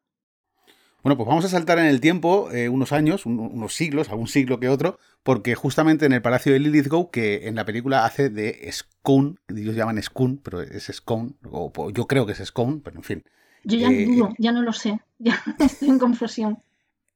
Bueno, 1.01 1.15
pues 1.15 1.27
vamos 1.27 1.45
a 1.45 1.49
saltar 1.49 1.79
en 1.79 1.85
el 1.85 2.01
tiempo 2.01 2.51
eh, 2.51 2.67
unos 2.67 2.91
años, 2.91 3.25
unos 3.25 3.73
siglos, 3.73 4.09
algún 4.09 4.27
siglo 4.27 4.59
que 4.59 4.67
otro, 4.67 4.99
porque 5.23 5.55
justamente 5.55 6.05
en 6.05 6.11
el 6.11 6.21
Palacio 6.21 6.51
de 6.51 6.59
Lilithgow, 6.59 7.09
que 7.09 7.47
en 7.47 7.55
la 7.55 7.63
película 7.63 8.03
hace 8.03 8.29
de 8.29 8.69
Scone, 8.71 9.35
ellos 9.47 9.75
llaman 9.75 10.01
Scone, 10.03 10.39
pero 10.43 10.61
es 10.61 10.91
Scone, 10.91 11.31
o 11.49 11.89
yo 11.91 12.05
creo 12.05 12.25
que 12.25 12.33
es 12.33 12.39
Scone, 12.39 12.81
pero 12.83 12.97
en 12.97 13.03
fin. 13.03 13.23
Yo 13.63 13.77
ya 13.77 13.89
eh, 13.89 14.05
dudo, 14.05 14.33
ya 14.37 14.51
no 14.51 14.61
lo 14.61 14.73
sé, 14.73 14.99
ya 15.19 15.41
estoy 15.59 15.87
en 15.87 15.99
confusión. 15.99 16.61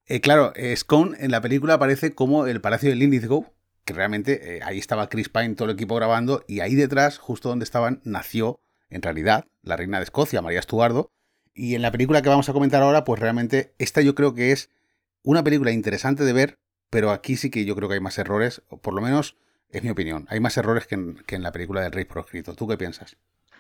Eh, 0.06 0.22
claro, 0.22 0.54
Scone 0.76 1.18
en 1.20 1.32
la 1.32 1.42
película 1.42 1.74
aparece 1.74 2.16
como 2.16 2.48
el 2.48 2.62
Palacio 2.62 2.90
de 2.90 2.96
Lilithgow, 2.96 3.48
que 3.84 3.94
realmente 3.94 4.62
ahí 4.64 4.80
estaba 4.80 5.10
Chris 5.10 5.28
Pine, 5.28 5.56
todo 5.56 5.68
el 5.68 5.76
equipo 5.76 5.96
grabando, 5.96 6.46
y 6.48 6.62
ahí 6.62 6.76
detrás, 6.76 7.18
justo 7.18 7.50
donde 7.50 7.66
estaban, 7.66 8.00
nació, 8.06 8.62
en 8.90 9.02
realidad, 9.02 9.46
la 9.62 9.76
reina 9.76 9.98
de 9.98 10.06
Escocia, 10.06 10.42
María 10.42 10.60
Estuardo, 10.60 11.12
y 11.54 11.76
en 11.76 11.82
la 11.82 11.92
película 11.92 12.22
que 12.22 12.30
vamos 12.30 12.50
a 12.50 12.54
comentar 12.54 12.82
ahora, 12.82 13.04
pues 13.04 13.20
realmente 13.20 13.74
esta 13.78 14.02
yo 14.02 14.16
creo 14.16 14.34
que 14.34 14.52
es 14.52 14.70
una 15.24 15.44
película 15.44 15.72
interesante 15.72 16.24
de 16.24 16.34
ver, 16.34 16.60
pero 16.90 17.12
aquí 17.12 17.38
sí 17.38 17.50
que 17.50 17.66
yo 17.66 17.76
creo 17.76 17.88
que 17.88 17.96
hay 17.96 18.02
más 18.02 18.18
errores, 18.18 18.62
o 18.70 18.78
por 18.78 18.94
lo 18.94 19.02
menos 19.02 19.38
es 19.70 19.84
mi 19.84 19.90
opinión, 19.90 20.28
hay 20.30 20.40
más 20.40 20.58
errores 20.58 20.88
que 20.88 20.96
en, 20.96 21.44
la 21.44 21.52
película 21.52 21.82
del 21.82 21.92
Rey 21.92 22.06
proscrito. 22.06 22.54
¿Tú 22.56 22.68
qué 22.68 22.78
piensas? 22.78 23.18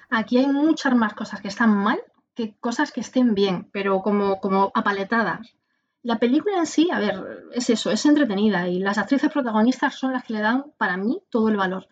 Aquí 0.09 0.38
hay 0.38 0.47
muchas 0.47 0.95
más 0.95 1.13
cosas 1.13 1.41
que 1.41 1.47
están 1.47 1.69
mal 1.75 2.00
que 2.35 2.55
cosas 2.59 2.91
que 2.91 3.01
estén 3.01 3.35
bien, 3.35 3.69
pero 3.71 4.01
como, 4.01 4.39
como 4.39 4.71
apaletadas. 4.73 5.55
La 6.01 6.17
película 6.17 6.57
en 6.57 6.65
sí, 6.65 6.89
a 6.91 7.00
ver, 7.00 7.45
es 7.53 7.69
eso, 7.69 7.91
es 7.91 8.05
entretenida 8.05 8.67
y 8.67 8.79
las 8.79 8.97
actrices 8.97 9.31
protagonistas 9.31 9.95
son 9.95 10.13
las 10.13 10.23
que 10.23 10.33
le 10.33 10.41
dan, 10.41 10.65
para 10.77 10.97
mí, 10.97 11.21
todo 11.29 11.50
el 11.50 11.57
valor. 11.57 11.88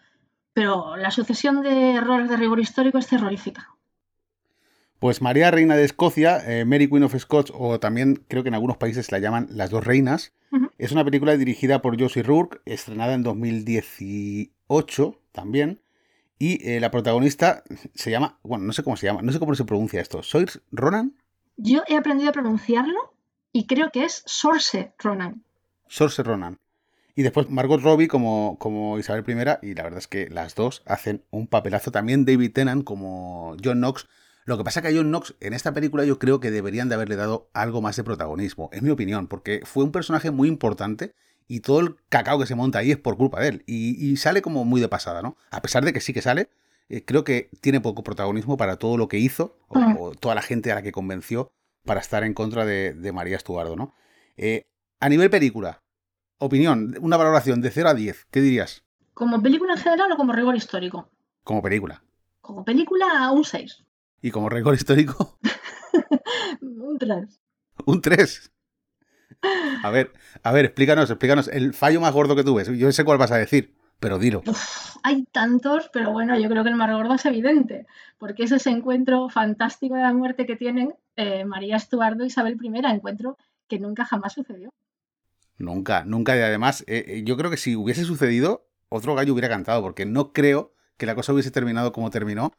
Pero 0.53 0.97
la 0.97 1.11
sucesión 1.11 1.61
de 1.61 1.93
errores 1.93 2.27
de 2.27 2.37
rigor 2.37 2.59
histórico 2.59 2.97
es 2.97 3.07
terrorífica. 3.07 3.69
Pues 5.01 5.21
María 5.23 5.49
Reina 5.49 5.75
de 5.75 5.83
Escocia, 5.83 6.37
eh, 6.45 6.63
Mary 6.63 6.87
Queen 6.87 7.01
of 7.01 7.17
Scots, 7.17 7.51
o 7.55 7.79
también 7.79 8.23
creo 8.27 8.43
que 8.43 8.49
en 8.49 8.53
algunos 8.53 8.77
países 8.77 9.11
la 9.11 9.17
llaman 9.17 9.47
Las 9.49 9.71
dos 9.71 9.83
reinas, 9.83 10.31
es 10.77 10.91
una 10.91 11.03
película 11.03 11.35
dirigida 11.35 11.81
por 11.81 11.99
Josie 11.99 12.21
Rourke, 12.21 12.61
estrenada 12.65 13.15
en 13.15 13.23
2018 13.23 15.19
también, 15.31 15.81
y 16.37 16.69
eh, 16.69 16.79
la 16.79 16.91
protagonista 16.91 17.63
se 17.95 18.11
llama, 18.11 18.37
bueno, 18.43 18.63
no 18.65 18.73
sé 18.73 18.83
cómo 18.83 18.95
se 18.95 19.07
llama, 19.07 19.23
no 19.23 19.31
sé 19.31 19.39
cómo 19.39 19.55
se 19.55 19.65
pronuncia 19.65 19.99
esto, 19.99 20.21
¿Sois 20.21 20.61
Ronan? 20.71 21.15
Yo 21.57 21.81
he 21.87 21.97
aprendido 21.97 22.29
a 22.29 22.33
pronunciarlo 22.33 23.15
y 23.51 23.65
creo 23.65 23.89
que 23.91 24.03
es 24.05 24.21
Sorce 24.27 24.93
Ronan. 24.99 25.43
Sorce 25.87 26.21
Ronan. 26.21 26.59
Y 27.15 27.23
después 27.23 27.49
Margot 27.49 27.81
Robbie 27.81 28.07
como, 28.07 28.59
como 28.59 28.99
Isabel 28.99 29.25
I, 29.27 29.33
y 29.67 29.73
la 29.73 29.81
verdad 29.81 29.97
es 29.97 30.07
que 30.07 30.29
las 30.29 30.53
dos 30.53 30.83
hacen 30.85 31.23
un 31.31 31.47
papelazo. 31.47 31.89
También 31.89 32.23
David 32.23 32.53
Tennant 32.53 32.83
como 32.83 33.57
John 33.63 33.79
Knox 33.79 34.07
lo 34.45 34.57
que 34.57 34.63
pasa 34.63 34.79
es 34.79 34.83
que 34.83 34.89
a 34.89 34.97
John 34.97 35.09
Knox 35.09 35.35
en 35.39 35.53
esta 35.53 35.73
película 35.73 36.03
yo 36.05 36.19
creo 36.19 36.39
que 36.39 36.51
deberían 36.51 36.89
de 36.89 36.95
haberle 36.95 37.15
dado 37.15 37.49
algo 37.53 37.81
más 37.81 37.95
de 37.95 38.03
protagonismo, 38.03 38.69
es 38.73 38.81
mi 38.81 38.89
opinión, 38.89 39.27
porque 39.27 39.61
fue 39.65 39.83
un 39.83 39.91
personaje 39.91 40.31
muy 40.31 40.47
importante 40.47 41.13
y 41.47 41.59
todo 41.59 41.81
el 41.81 41.97
cacao 42.09 42.39
que 42.39 42.45
se 42.45 42.55
monta 42.55 42.79
ahí 42.79 42.91
es 42.91 42.97
por 42.97 43.17
culpa 43.17 43.41
de 43.41 43.49
él. 43.49 43.63
Y, 43.67 44.15
sale 44.17 44.41
como 44.41 44.63
muy 44.63 44.79
de 44.79 44.87
pasada, 44.87 45.21
¿no? 45.21 45.35
A 45.49 45.61
pesar 45.61 45.83
de 45.83 45.91
que 45.91 45.99
sí 45.99 46.13
que 46.13 46.21
sale, 46.21 46.49
eh, 46.89 47.03
creo 47.03 47.23
que 47.23 47.49
tiene 47.59 47.81
poco 47.81 48.03
protagonismo 48.03 48.57
para 48.57 48.77
todo 48.77 48.97
lo 48.97 49.07
que 49.07 49.17
hizo 49.17 49.57
mm. 49.69 49.97
o, 49.99 50.11
toda 50.11 50.33
la 50.33 50.41
gente 50.41 50.71
a 50.71 50.75
la 50.75 50.81
que 50.81 50.91
convenció 50.91 51.51
para 51.83 51.99
estar 51.99 52.23
en 52.23 52.33
contra 52.33 52.65
de, 52.65 53.11
María 53.13 53.35
Estuardo, 53.35 53.75
¿no? 53.75 53.93
Eh, 54.37 54.63
a 54.99 55.09
nivel 55.09 55.29
película, 55.29 55.81
opinión, 56.37 56.95
una 57.01 57.17
valoración 57.17 57.59
de 57.61 57.69
0 57.69 57.89
a 57.89 57.93
10, 57.95 58.27
¿qué 58.31 58.41
dirías? 58.41 58.83
¿Como 59.13 59.41
película 59.41 59.73
en 59.73 59.79
general 59.79 60.11
o 60.11 60.17
como 60.17 60.31
rigor 60.31 60.55
histórico? 60.55 61.09
Como 61.43 61.61
película. 61.61 62.03
Como 62.39 62.63
película, 62.63 63.29
un 63.31 63.43
6. 63.43 63.83
¿Y 64.21 64.31
como 64.31 64.49
récord 64.49 64.75
histórico? 64.75 65.37
un 66.61 66.97
3. 66.97 67.39
¿Un 67.85 68.01
3? 68.01 68.51
A 69.83 69.89
ver, 69.89 70.11
a 70.43 70.51
ver, 70.51 70.65
explícanos, 70.65 71.09
explícanos 71.09 71.47
el 71.47 71.73
fallo 71.73 71.99
más 71.99 72.13
gordo 72.13 72.35
que 72.35 72.43
tú 72.43 72.55
ves. 72.55 72.67
Yo 72.77 72.91
sé 72.91 73.03
cuál 73.03 73.17
vas 73.17 73.31
a 73.31 73.37
decir, 73.37 73.73
pero 73.99 74.19
dilo. 74.19 74.43
hay 75.03 75.23
tantos, 75.31 75.89
pero 75.91 76.11
bueno, 76.11 76.37
yo 76.39 76.49
creo 76.49 76.63
que 76.63 76.69
el 76.69 76.75
más 76.75 76.91
gordo 76.91 77.15
es 77.15 77.25
evidente, 77.25 77.87
porque 78.19 78.43
es 78.43 78.51
ese 78.51 78.69
encuentro 78.69 79.29
fantástico 79.29 79.95
de 79.95 80.01
la 80.01 80.13
muerte 80.13 80.45
que 80.45 80.55
tienen 80.55 80.93
eh, 81.15 81.45
María 81.45 81.77
Estuardo 81.77 82.23
y 82.23 82.27
Isabel 82.27 82.57
I, 82.61 82.71
encuentro 82.85 83.37
que 83.67 83.79
nunca 83.79 84.05
jamás 84.05 84.33
sucedió. 84.33 84.71
Nunca, 85.57 86.03
nunca. 86.05 86.35
Y 86.35 86.41
además, 86.41 86.83
eh, 86.87 87.05
eh, 87.07 87.23
yo 87.23 87.37
creo 87.37 87.49
que 87.49 87.57
si 87.57 87.75
hubiese 87.75 88.03
sucedido, 88.03 88.67
otro 88.89 89.15
gallo 89.15 89.33
hubiera 89.33 89.49
cantado, 89.49 89.81
porque 89.81 90.05
no 90.05 90.33
creo 90.33 90.73
que 90.97 91.05
la 91.05 91.15
cosa 91.15 91.33
hubiese 91.33 91.51
terminado 91.51 91.91
como 91.93 92.09
terminó, 92.09 92.51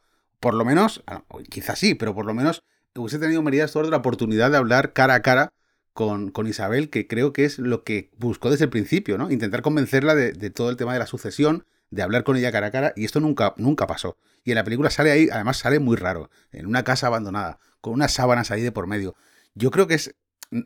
por 0.43 0.55
lo 0.55 0.65
menos, 0.65 1.01
ah, 1.07 1.23
quizás 1.49 1.79
sí, 1.79 1.95
pero 1.95 2.13
por 2.13 2.25
lo 2.25 2.33
menos 2.33 2.63
hubiese 2.97 3.17
tenido 3.17 3.41
María 3.41 3.63
Estuardo 3.63 3.89
la 3.89 3.95
oportunidad 3.95 4.51
de 4.51 4.57
hablar 4.57 4.91
cara 4.91 5.13
a 5.13 5.21
cara 5.21 5.53
con, 5.93 6.31
con, 6.31 6.47
Isabel, 6.47 6.89
que 6.89 7.07
creo 7.07 7.31
que 7.31 7.45
es 7.45 7.59
lo 7.59 7.85
que 7.85 8.11
buscó 8.17 8.51
desde 8.51 8.65
el 8.65 8.69
principio, 8.69 9.17
¿no? 9.17 9.31
Intentar 9.31 9.61
convencerla 9.61 10.15
de, 10.15 10.49
todo 10.49 10.69
el 10.69 10.75
tema 10.75 10.91
de 10.91 10.99
la 10.99 11.07
sucesión, 11.07 11.65
de 11.91 12.01
hablar 12.01 12.25
con 12.25 12.35
ella 12.35 12.51
cara 12.51 12.67
a 12.67 12.71
cara, 12.71 12.93
y 12.97 13.05
esto 13.05 13.21
nunca, 13.21 13.53
nunca 13.55 13.87
pasó. 13.87 14.17
Y 14.43 14.51
en 14.51 14.55
la 14.55 14.65
película 14.65 14.89
sale 14.89 15.11
ahí, 15.11 15.29
además 15.31 15.55
sale 15.55 15.79
muy 15.79 15.95
raro, 15.95 16.29
en 16.51 16.65
una 16.65 16.83
casa 16.83 17.07
abandonada, 17.07 17.59
con 17.79 17.93
unas 17.93 18.11
sábanas 18.11 18.51
ahí 18.51 18.61
de 18.61 18.73
por 18.73 18.85
medio. 18.85 19.15
Yo 19.55 19.71
creo 19.71 19.87
que 19.87 19.93
es 19.93 20.13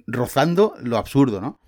rozando 0.08 0.74
lo 0.82 0.98
absurdo, 0.98 1.40
¿no? 1.40 1.60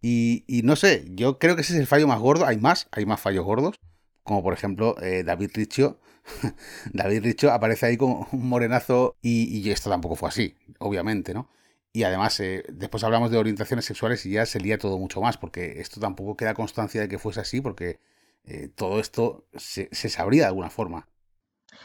Y, 0.00 0.42
y 0.46 0.62
no 0.62 0.74
sé, 0.74 1.04
yo 1.10 1.38
creo 1.38 1.54
que 1.54 1.60
ese 1.60 1.74
es 1.74 1.80
el 1.80 1.86
fallo 1.86 2.08
más 2.08 2.18
gordo, 2.18 2.46
hay 2.46 2.56
más, 2.56 2.88
hay 2.92 3.04
más 3.04 3.20
fallos 3.20 3.44
gordos, 3.44 3.74
como 4.22 4.42
por 4.42 4.54
ejemplo 4.54 4.96
eh, 5.02 5.22
David 5.22 5.50
Riccio 5.52 6.00
David 6.92 7.24
Richo 7.24 7.50
aparece 7.50 7.86
ahí 7.86 7.96
como 7.96 8.28
un 8.32 8.48
morenazo 8.48 9.16
y, 9.22 9.70
esto 9.70 9.90
tampoco 9.90 10.16
fue 10.16 10.28
así, 10.28 10.54
obviamente, 10.78 11.34
¿no? 11.34 11.48
Y 11.92 12.02
además, 12.04 12.38
eh, 12.40 12.64
después 12.68 13.02
hablamos 13.02 13.30
de 13.30 13.38
orientaciones 13.38 13.84
sexuales 13.84 14.24
y 14.26 14.32
ya 14.32 14.46
se 14.46 14.60
lía 14.60 14.78
todo 14.78 14.98
mucho 14.98 15.20
más, 15.20 15.38
porque 15.38 15.80
esto 15.80 16.00
tampoco 16.00 16.36
queda 16.36 16.54
constancia 16.54 17.00
de 17.00 17.08
que 17.08 17.18
fuese 17.18 17.40
así, 17.40 17.60
porque 17.60 17.98
eh, 18.44 18.68
todo 18.74 19.00
esto 19.00 19.46
se, 19.54 19.88
sabría 19.92 20.42
de 20.42 20.48
alguna 20.48 20.70
forma. 20.70 21.08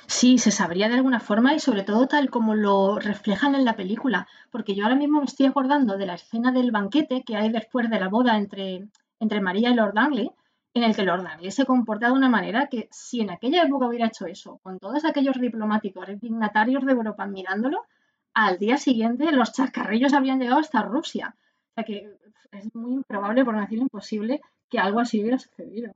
Sí, 0.08 0.38
se 0.38 0.52
sabría 0.52 0.90
de 0.90 0.96
alguna 0.96 1.20
forma 1.20 1.54
y 1.54 1.60
sobre 1.60 1.84
todo 1.84 2.08
tal 2.08 2.30
como 2.30 2.56
lo 2.56 3.00
reflejan 3.00 3.56
en 3.56 3.66
la 3.66 3.76
película, 3.76 4.28
porque 4.52 4.76
yo 4.76 4.84
ahora 4.84 4.96
mismo 4.96 5.20
me 5.20 5.26
estoy 5.26 5.46
acordando 5.46 5.98
de 5.98 6.06
la 6.06 6.16
escena 6.16 6.52
del 6.52 6.72
banquete 6.72 7.24
que 7.24 7.36
hay 7.36 7.52
después 7.52 7.90
de 7.90 8.00
la 8.00 8.10
boda 8.10 8.38
entre, 8.38 8.88
entre 9.20 9.42
María 9.42 9.70
y 9.70 9.76
Lord 9.76 9.94
Dangley, 9.94 10.32
en 10.74 10.84
el 10.84 10.96
que 10.96 11.04
Lord 11.04 11.24
Darby 11.24 11.52
se 11.52 11.66
comporta 11.66 12.08
de 12.08 12.14
una 12.14 12.30
manera 12.30 12.68
que 12.68 12.88
si 12.92 13.22
en 13.22 13.30
aquella 13.30 13.64
época 13.64 13.88
hubiera 13.88 14.08
hecho 14.08 14.26
eso, 14.26 14.60
con 14.64 14.80
todos 14.80 15.06
aquellos 15.06 15.40
diplomáticos 15.40 16.08
dignatarios 16.20 16.86
de 16.86 16.94
Europa 16.94 17.26
mirándolo, 17.28 17.86
al 18.34 18.58
día 18.58 18.78
siguiente 18.78 19.32
los 19.32 19.54
chascarrillos 19.54 20.14
habían 20.14 20.40
llegado 20.40 20.60
hasta 20.60 20.82
Rusia. 20.82 21.36
O 21.36 21.74
sea 21.76 21.84
que 21.84 22.10
es 22.52 22.76
muy 22.76 22.94
improbable, 22.94 23.46
por 23.46 23.54
no 23.54 23.62
decir 23.62 23.80
imposible, 23.80 24.42
que 24.70 24.80
algo 24.80 25.00
así 25.00 25.22
hubiera 25.22 25.38
sucedido. 25.38 25.92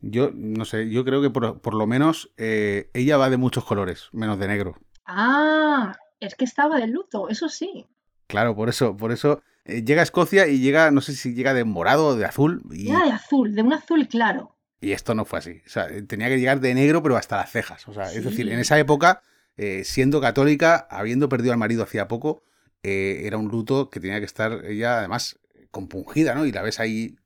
Yo 0.00 0.30
no 0.32 0.64
sé, 0.64 0.90
yo 0.90 1.04
creo 1.04 1.22
que 1.22 1.30
por, 1.30 1.74
lo 1.74 1.86
menos 1.86 2.32
eh, 2.36 2.90
ella 2.94 3.16
va 3.16 3.30
de 3.30 3.36
muchos 3.36 3.64
colores, 3.64 4.08
menos 4.12 4.38
de 4.38 4.48
negro. 4.48 4.76
Ah, 5.04 5.96
es 6.20 6.34
que 6.34 6.44
estaba 6.44 6.78
de 6.78 6.86
luto, 6.86 7.28
eso 7.28 7.48
sí. 7.48 7.86
Claro, 8.26 8.54
por 8.54 8.68
eso, 8.68 8.96
por 8.96 9.10
eso 9.10 9.42
eh, 9.66 9.84
llega 9.84 10.00
a 10.00 10.04
Escocia 10.04 10.46
y 10.46 10.60
llega, 10.60 10.90
no 10.90 11.00
sé 11.00 11.14
si 11.14 11.34
llega 11.34 11.52
de 11.52 11.64
morado 11.64 12.08
o 12.08 12.16
de 12.16 12.24
azul. 12.24 12.62
Y... 12.70 12.84
Llega 12.84 13.04
de 13.04 13.12
azul, 13.12 13.54
de 13.54 13.62
un 13.62 13.72
azul 13.72 14.06
claro. 14.08 14.56
Y 14.80 14.92
esto 14.92 15.14
no 15.14 15.24
fue 15.24 15.40
así. 15.40 15.62
O 15.66 15.68
sea, 15.68 15.88
tenía 16.06 16.28
que 16.28 16.38
llegar 16.38 16.60
de 16.60 16.74
negro, 16.74 17.02
pero 17.02 17.16
hasta 17.16 17.36
las 17.36 17.50
cejas. 17.50 17.88
O 17.88 17.94
sea, 17.94 18.12
es 18.12 18.24
decir, 18.24 18.48
en 18.48 18.58
esa 18.58 18.78
época, 18.78 19.22
eh, 19.56 19.82
siendo 19.84 20.20
católica, 20.20 20.86
habiendo 20.90 21.28
perdido 21.28 21.52
al 21.52 21.58
marido 21.58 21.82
hacía 21.82 22.08
poco, 22.08 22.44
eh, 22.82 23.22
era 23.24 23.38
un 23.38 23.48
luto 23.48 23.90
que 23.90 24.00
tenía 24.00 24.20
que 24.20 24.26
estar 24.26 24.64
ella, 24.66 24.98
además, 24.98 25.40
compungida, 25.70 26.34
¿no? 26.34 26.46
Y 26.46 26.52
la 26.52 26.62
ves 26.62 26.78
ahí 26.78 27.16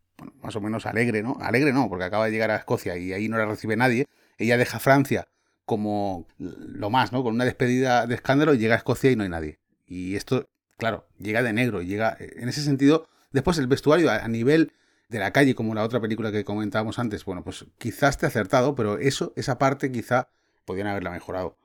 más 0.43 0.57
o 0.57 0.61
menos 0.61 0.87
alegre, 0.87 1.23
¿no? 1.23 1.37
Alegre 1.41 1.73
no, 1.73 1.89
porque 1.89 2.05
acaba 2.05 2.27
de 2.27 2.33
llegar 2.33 2.51
a 2.51 2.57
Escocia 2.57 2.97
y 2.97 3.13
ahí 3.13 3.29
no 3.29 3.37
la 3.37 3.47
recibe 3.47 3.77
nadie. 3.77 4.07
Ella 4.39 4.57
deja 4.57 4.79
Francia 4.79 5.29
como 5.67 6.27
lo 6.39 6.91
más, 6.91 7.13
¿no? 7.13 7.23
Con 7.23 7.35
una 7.35 7.45
despedida 7.45 8.09
de 8.09 8.17
escándalo 8.17 8.55
y 8.55 8.59
llega 8.59 8.75
a 8.75 8.79
Escocia 8.79 9.11
y 9.11 9.17
no 9.17 9.23
hay 9.23 9.29
nadie. 9.29 9.61
Y 9.87 10.17
esto, 10.17 10.49
claro, 10.81 11.07
llega 11.19 11.45
de 11.45 11.53
negro, 11.53 11.83
llega 11.83 12.17
en 12.19 12.49
ese 12.49 12.63
sentido. 12.63 13.07
Después 13.31 13.59
el 13.59 13.69
vestuario 13.69 14.11
a 14.11 14.27
nivel 14.27 14.73
de 15.11 15.19
la 15.19 15.33
calle, 15.33 15.55
como 15.55 15.75
la 15.75 15.83
otra 15.85 16.01
película 16.01 16.33
que 16.33 16.45
comentábamos 16.45 16.99
antes, 16.99 17.25
bueno, 17.25 17.43
pues 17.45 17.67
quizás 17.79 18.17
te 18.17 18.27
ha 18.27 18.29
acertado, 18.29 18.75
pero 18.75 18.99
eso, 18.99 19.33
esa 19.37 19.59
parte 19.59 19.91
quizá 19.93 20.29
podían 20.65 20.87
haberla 20.87 21.11
mejorado. 21.11 21.57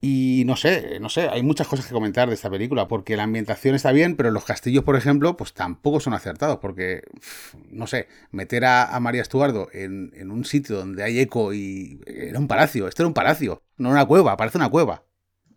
Y 0.00 0.44
no 0.46 0.56
sé, 0.56 0.98
no 1.00 1.08
sé, 1.08 1.28
hay 1.28 1.42
muchas 1.42 1.66
cosas 1.66 1.86
que 1.86 1.92
comentar 1.92 2.28
de 2.28 2.34
esta 2.34 2.48
película, 2.48 2.88
porque 2.88 3.16
la 3.16 3.24
ambientación 3.24 3.74
está 3.74 3.92
bien, 3.92 4.16
pero 4.16 4.30
los 4.30 4.44
castillos, 4.44 4.84
por 4.84 4.96
ejemplo, 4.96 5.36
pues 5.36 5.52
tampoco 5.52 6.00
son 6.00 6.14
acertados, 6.14 6.58
porque, 6.58 7.02
no 7.70 7.86
sé, 7.86 8.08
meter 8.30 8.64
a, 8.64 8.98
María 9.00 9.22
Estuardo 9.22 9.68
en, 9.72 10.12
en, 10.14 10.30
un 10.30 10.44
sitio 10.44 10.76
donde 10.76 11.02
hay 11.02 11.18
eco 11.18 11.52
y 11.52 12.00
era 12.06 12.38
un 12.38 12.48
palacio, 12.48 12.88
esto 12.88 13.02
era 13.02 13.08
un 13.08 13.14
palacio, 13.14 13.62
no 13.76 13.90
una 13.90 14.06
cueva, 14.06 14.36
parece 14.36 14.58
una 14.58 14.68
cueva. 14.70 15.02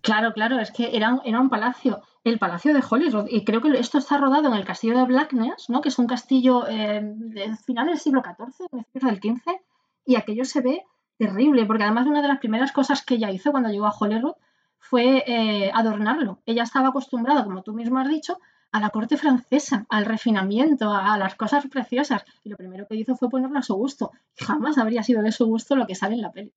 Claro, 0.02 0.34
claro, 0.34 0.60
es 0.60 0.72
que 0.72 0.96
era, 0.96 1.20
era 1.24 1.40
un 1.40 1.50
palacio, 1.50 2.02
el 2.24 2.40
palacio 2.40 2.74
de 2.74 2.84
Holyrood, 2.88 3.28
y 3.30 3.46
creo 3.46 3.62
que 3.62 3.70
esto 3.80 4.00
está 4.00 4.18
rodado 4.18 4.48
en 4.48 4.56
el 4.56 4.66
castillo 4.66 4.98
de 4.98 5.06
Blackness, 5.06 5.70
¿no? 5.70 5.82
que 5.82 5.90
es 5.90 6.00
un 6.00 6.08
castillo 6.08 6.68
eh, 6.68 7.02
de 7.04 7.56
final 7.58 7.88
del 7.88 8.00
siglo 8.00 8.24
XIV, 8.24 8.68
principios 8.70 9.04
del 9.04 9.20
XV, 9.22 9.62
y 10.06 10.16
aquello 10.16 10.46
se 10.46 10.62
ve 10.62 10.84
terrible, 11.18 11.66
porque 11.66 11.84
además 11.84 12.08
una 12.08 12.22
de 12.22 12.28
las 12.28 12.40
primeras 12.40 12.72
cosas 12.72 13.04
que 13.04 13.16
ella 13.16 13.30
hizo 13.32 13.52
cuando 13.52 13.70
llegó 13.70 13.86
a 13.86 13.96
Holyrood 13.98 14.34
fue 14.80 15.24
eh, 15.28 15.72
adornarlo. 15.74 16.40
Ella 16.48 16.64
estaba 16.64 16.90
acostumbrada, 16.90 17.44
como 17.44 17.62
tú 17.62 17.74
mismo 17.74 18.00
has 18.00 18.10
dicho, 18.10 18.40
a 18.72 18.80
la 18.80 18.90
corte 18.90 19.18
francesa, 19.18 19.86
al 19.90 20.06
refinamiento, 20.06 20.92
a, 20.92 21.18
las 21.18 21.36
cosas 21.36 21.68
preciosas, 21.68 22.26
y 22.44 22.50
lo 22.50 22.58
primero 22.58 22.88
que 22.88 22.96
hizo 22.96 23.16
fue 23.16 23.30
ponerlo 23.30 23.60
a 23.60 23.62
su 23.62 23.76
gusto. 23.76 24.12
Jamás 24.36 24.78
habría 24.78 25.04
sido 25.04 25.22
de 25.22 25.32
su 25.32 25.46
gusto 25.46 25.76
lo 25.76 25.86
que 25.86 25.94
sale 25.94 26.16
en 26.16 26.22
la 26.22 26.32
peli. 26.32 26.54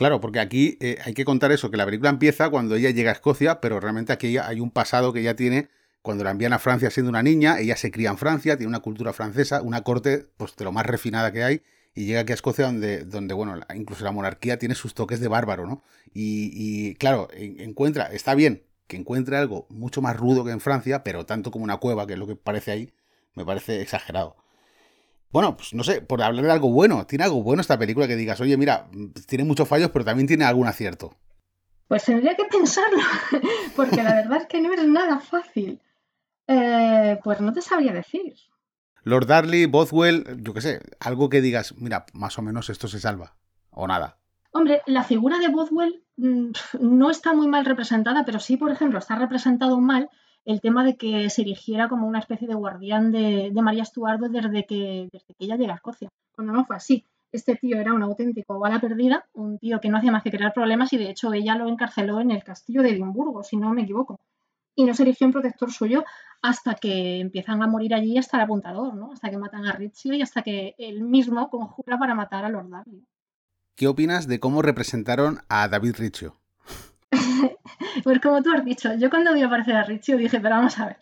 Claro, 0.00 0.18
porque 0.18 0.40
aquí 0.40 0.78
eh, 0.80 0.96
hay 1.04 1.12
que 1.12 1.26
contar 1.26 1.52
eso, 1.52 1.70
que 1.70 1.76
la 1.76 1.84
película 1.84 2.08
empieza 2.08 2.48
cuando 2.48 2.74
ella 2.74 2.88
llega 2.88 3.10
a 3.10 3.12
Escocia, 3.12 3.60
pero 3.60 3.80
realmente 3.80 4.14
aquí 4.14 4.38
hay 4.38 4.58
un 4.58 4.70
pasado 4.70 5.12
que 5.12 5.20
ella 5.20 5.36
tiene 5.36 5.68
cuando 6.00 6.24
la 6.24 6.30
envían 6.30 6.54
a 6.54 6.58
Francia 6.58 6.90
siendo 6.90 7.10
una 7.10 7.22
niña, 7.22 7.60
ella 7.60 7.76
se 7.76 7.90
cría 7.90 8.08
en 8.08 8.16
Francia, 8.16 8.56
tiene 8.56 8.68
una 8.68 8.80
cultura 8.80 9.12
francesa, 9.12 9.60
una 9.60 9.82
corte 9.82 10.26
pues 10.38 10.56
de 10.56 10.64
lo 10.64 10.72
más 10.72 10.86
refinada 10.86 11.32
que 11.32 11.44
hay, 11.44 11.60
y 11.94 12.06
llega 12.06 12.20
aquí 12.20 12.32
a 12.32 12.34
Escocia 12.34 12.64
donde, 12.64 13.04
donde 13.04 13.34
bueno, 13.34 13.60
incluso 13.74 14.02
la 14.02 14.10
monarquía 14.10 14.58
tiene 14.58 14.74
sus 14.74 14.94
toques 14.94 15.20
de 15.20 15.28
bárbaro, 15.28 15.66
¿no? 15.66 15.82
Y, 16.14 16.94
claro, 16.94 17.28
encuentra, 17.34 18.06
está 18.06 18.34
bien 18.34 18.62
que 18.86 18.96
encuentre 18.96 19.36
algo 19.36 19.66
mucho 19.68 20.00
más 20.00 20.16
rudo 20.16 20.46
que 20.46 20.50
en 20.50 20.60
Francia, 20.60 21.04
pero 21.04 21.26
tanto 21.26 21.50
como 21.50 21.64
una 21.64 21.76
cueva, 21.76 22.06
que 22.06 22.14
es 22.14 22.18
lo 22.18 22.26
que 22.26 22.36
parece 22.36 22.70
ahí, 22.70 22.94
me 23.34 23.44
parece 23.44 23.82
exagerado. 23.82 24.34
Bueno, 25.32 25.56
pues 25.56 25.74
no 25.74 25.84
sé, 25.84 26.00
por 26.00 26.22
hablar 26.22 26.44
de 26.44 26.50
algo 26.50 26.70
bueno, 26.70 27.06
¿tiene 27.06 27.24
algo 27.24 27.42
bueno 27.42 27.60
esta 27.60 27.78
película 27.78 28.08
que 28.08 28.16
digas, 28.16 28.40
oye, 28.40 28.56
mira, 28.56 28.88
tiene 29.28 29.44
muchos 29.44 29.68
fallos, 29.68 29.90
pero 29.90 30.04
también 30.04 30.26
tiene 30.26 30.44
algún 30.44 30.66
acierto? 30.66 31.14
Pues 31.86 32.04
tendría 32.04 32.34
que 32.34 32.44
pensarlo, 32.44 33.02
porque 33.76 34.02
la 34.02 34.14
verdad 34.14 34.42
es 34.42 34.46
que 34.46 34.60
no 34.60 34.72
es 34.72 34.84
nada 34.86 35.20
fácil. 35.20 35.80
Eh, 36.48 37.18
pues 37.22 37.40
no 37.40 37.52
te 37.52 37.62
sabría 37.62 37.92
decir. 37.92 38.34
Lord 39.04 39.26
Darley, 39.26 39.66
Bothwell, 39.66 40.42
yo 40.42 40.52
qué 40.52 40.60
sé, 40.60 40.80
algo 40.98 41.28
que 41.28 41.40
digas, 41.40 41.74
mira, 41.78 42.06
más 42.12 42.38
o 42.38 42.42
menos 42.42 42.68
esto 42.68 42.88
se 42.88 42.98
salva, 42.98 43.36
o 43.70 43.86
nada. 43.86 44.18
Hombre, 44.52 44.82
la 44.86 45.04
figura 45.04 45.38
de 45.38 45.48
Bothwell 45.48 46.02
mm, 46.16 46.50
no 46.80 47.10
está 47.10 47.34
muy 47.34 47.46
mal 47.46 47.64
representada, 47.64 48.24
pero 48.24 48.40
sí, 48.40 48.56
por 48.56 48.72
ejemplo, 48.72 48.98
está 48.98 49.14
representado 49.14 49.80
mal 49.80 50.10
el 50.44 50.60
tema 50.60 50.84
de 50.84 50.96
que 50.96 51.30
se 51.30 51.42
erigiera 51.42 51.88
como 51.88 52.06
una 52.06 52.18
especie 52.18 52.48
de 52.48 52.54
guardián 52.54 53.12
de, 53.12 53.52
María 53.62 53.82
Estuardo 53.82 54.28
desde 54.28 54.66
que, 54.66 55.08
desde 55.12 55.34
que 55.34 55.44
ella 55.44 55.56
llega 55.56 55.72
a 55.72 55.76
Escocia, 55.76 56.08
cuando 56.32 56.52
no 56.52 56.64
fue 56.64 56.76
así. 56.76 57.04
Este 57.32 57.54
tío 57.54 57.78
era 57.78 57.92
un 57.92 58.02
auténtico 58.02 58.58
bala 58.58 58.80
perdida, 58.80 59.24
un 59.34 59.58
tío 59.58 59.80
que 59.80 59.88
no 59.88 59.98
hacía 59.98 60.10
más 60.10 60.24
que 60.24 60.32
crear 60.32 60.52
problemas 60.52 60.92
y 60.92 60.98
de 60.98 61.10
hecho 61.10 61.32
ella 61.32 61.54
lo 61.54 61.68
encarceló 61.68 62.20
en 62.20 62.32
el 62.32 62.42
castillo 62.42 62.82
de 62.82 62.90
Edimburgo, 62.90 63.44
si 63.44 63.56
no 63.56 63.72
me 63.72 63.82
equivoco. 63.82 64.18
Y 64.74 64.84
no 64.84 64.94
se 64.94 65.02
erigió 65.02 65.26
en 65.26 65.32
protector 65.32 65.70
suyo 65.70 66.04
hasta 66.42 66.74
que 66.74 67.20
empiezan 67.20 67.62
a 67.62 67.68
morir 67.68 67.94
allí 67.94 68.18
hasta 68.18 68.36
el 68.36 68.44
apuntador, 68.44 68.94
¿no? 68.96 69.12
Hasta 69.12 69.30
que 69.30 69.38
matan 69.38 69.66
a 69.66 69.72
Rizzio 69.72 70.14
y 70.14 70.22
hasta 70.22 70.42
que 70.42 70.74
él 70.78 71.02
mismo 71.02 71.48
conjura 71.50 71.98
para 71.98 72.14
matar 72.14 72.44
a 72.44 72.48
Lord 72.48 72.70
Darby. 72.70 73.04
¿Qué 73.76 73.86
opinas 73.86 74.26
de 74.26 74.40
cómo 74.40 74.62
representaron 74.62 75.40
a 75.48 75.68
David 75.68 75.96
Riccio? 75.98 76.39
Pues 78.02 78.20
como 78.20 78.42
tú 78.42 78.52
has 78.52 78.64
dicho, 78.64 78.94
yo 78.94 79.10
cuando 79.10 79.34
vi 79.34 79.42
aparecer 79.42 79.76
a 79.76 79.84
Riccio 79.84 80.16
dije, 80.16 80.40
pero 80.40 80.56
vamos 80.56 80.78
a 80.78 80.86
ver, 80.86 80.98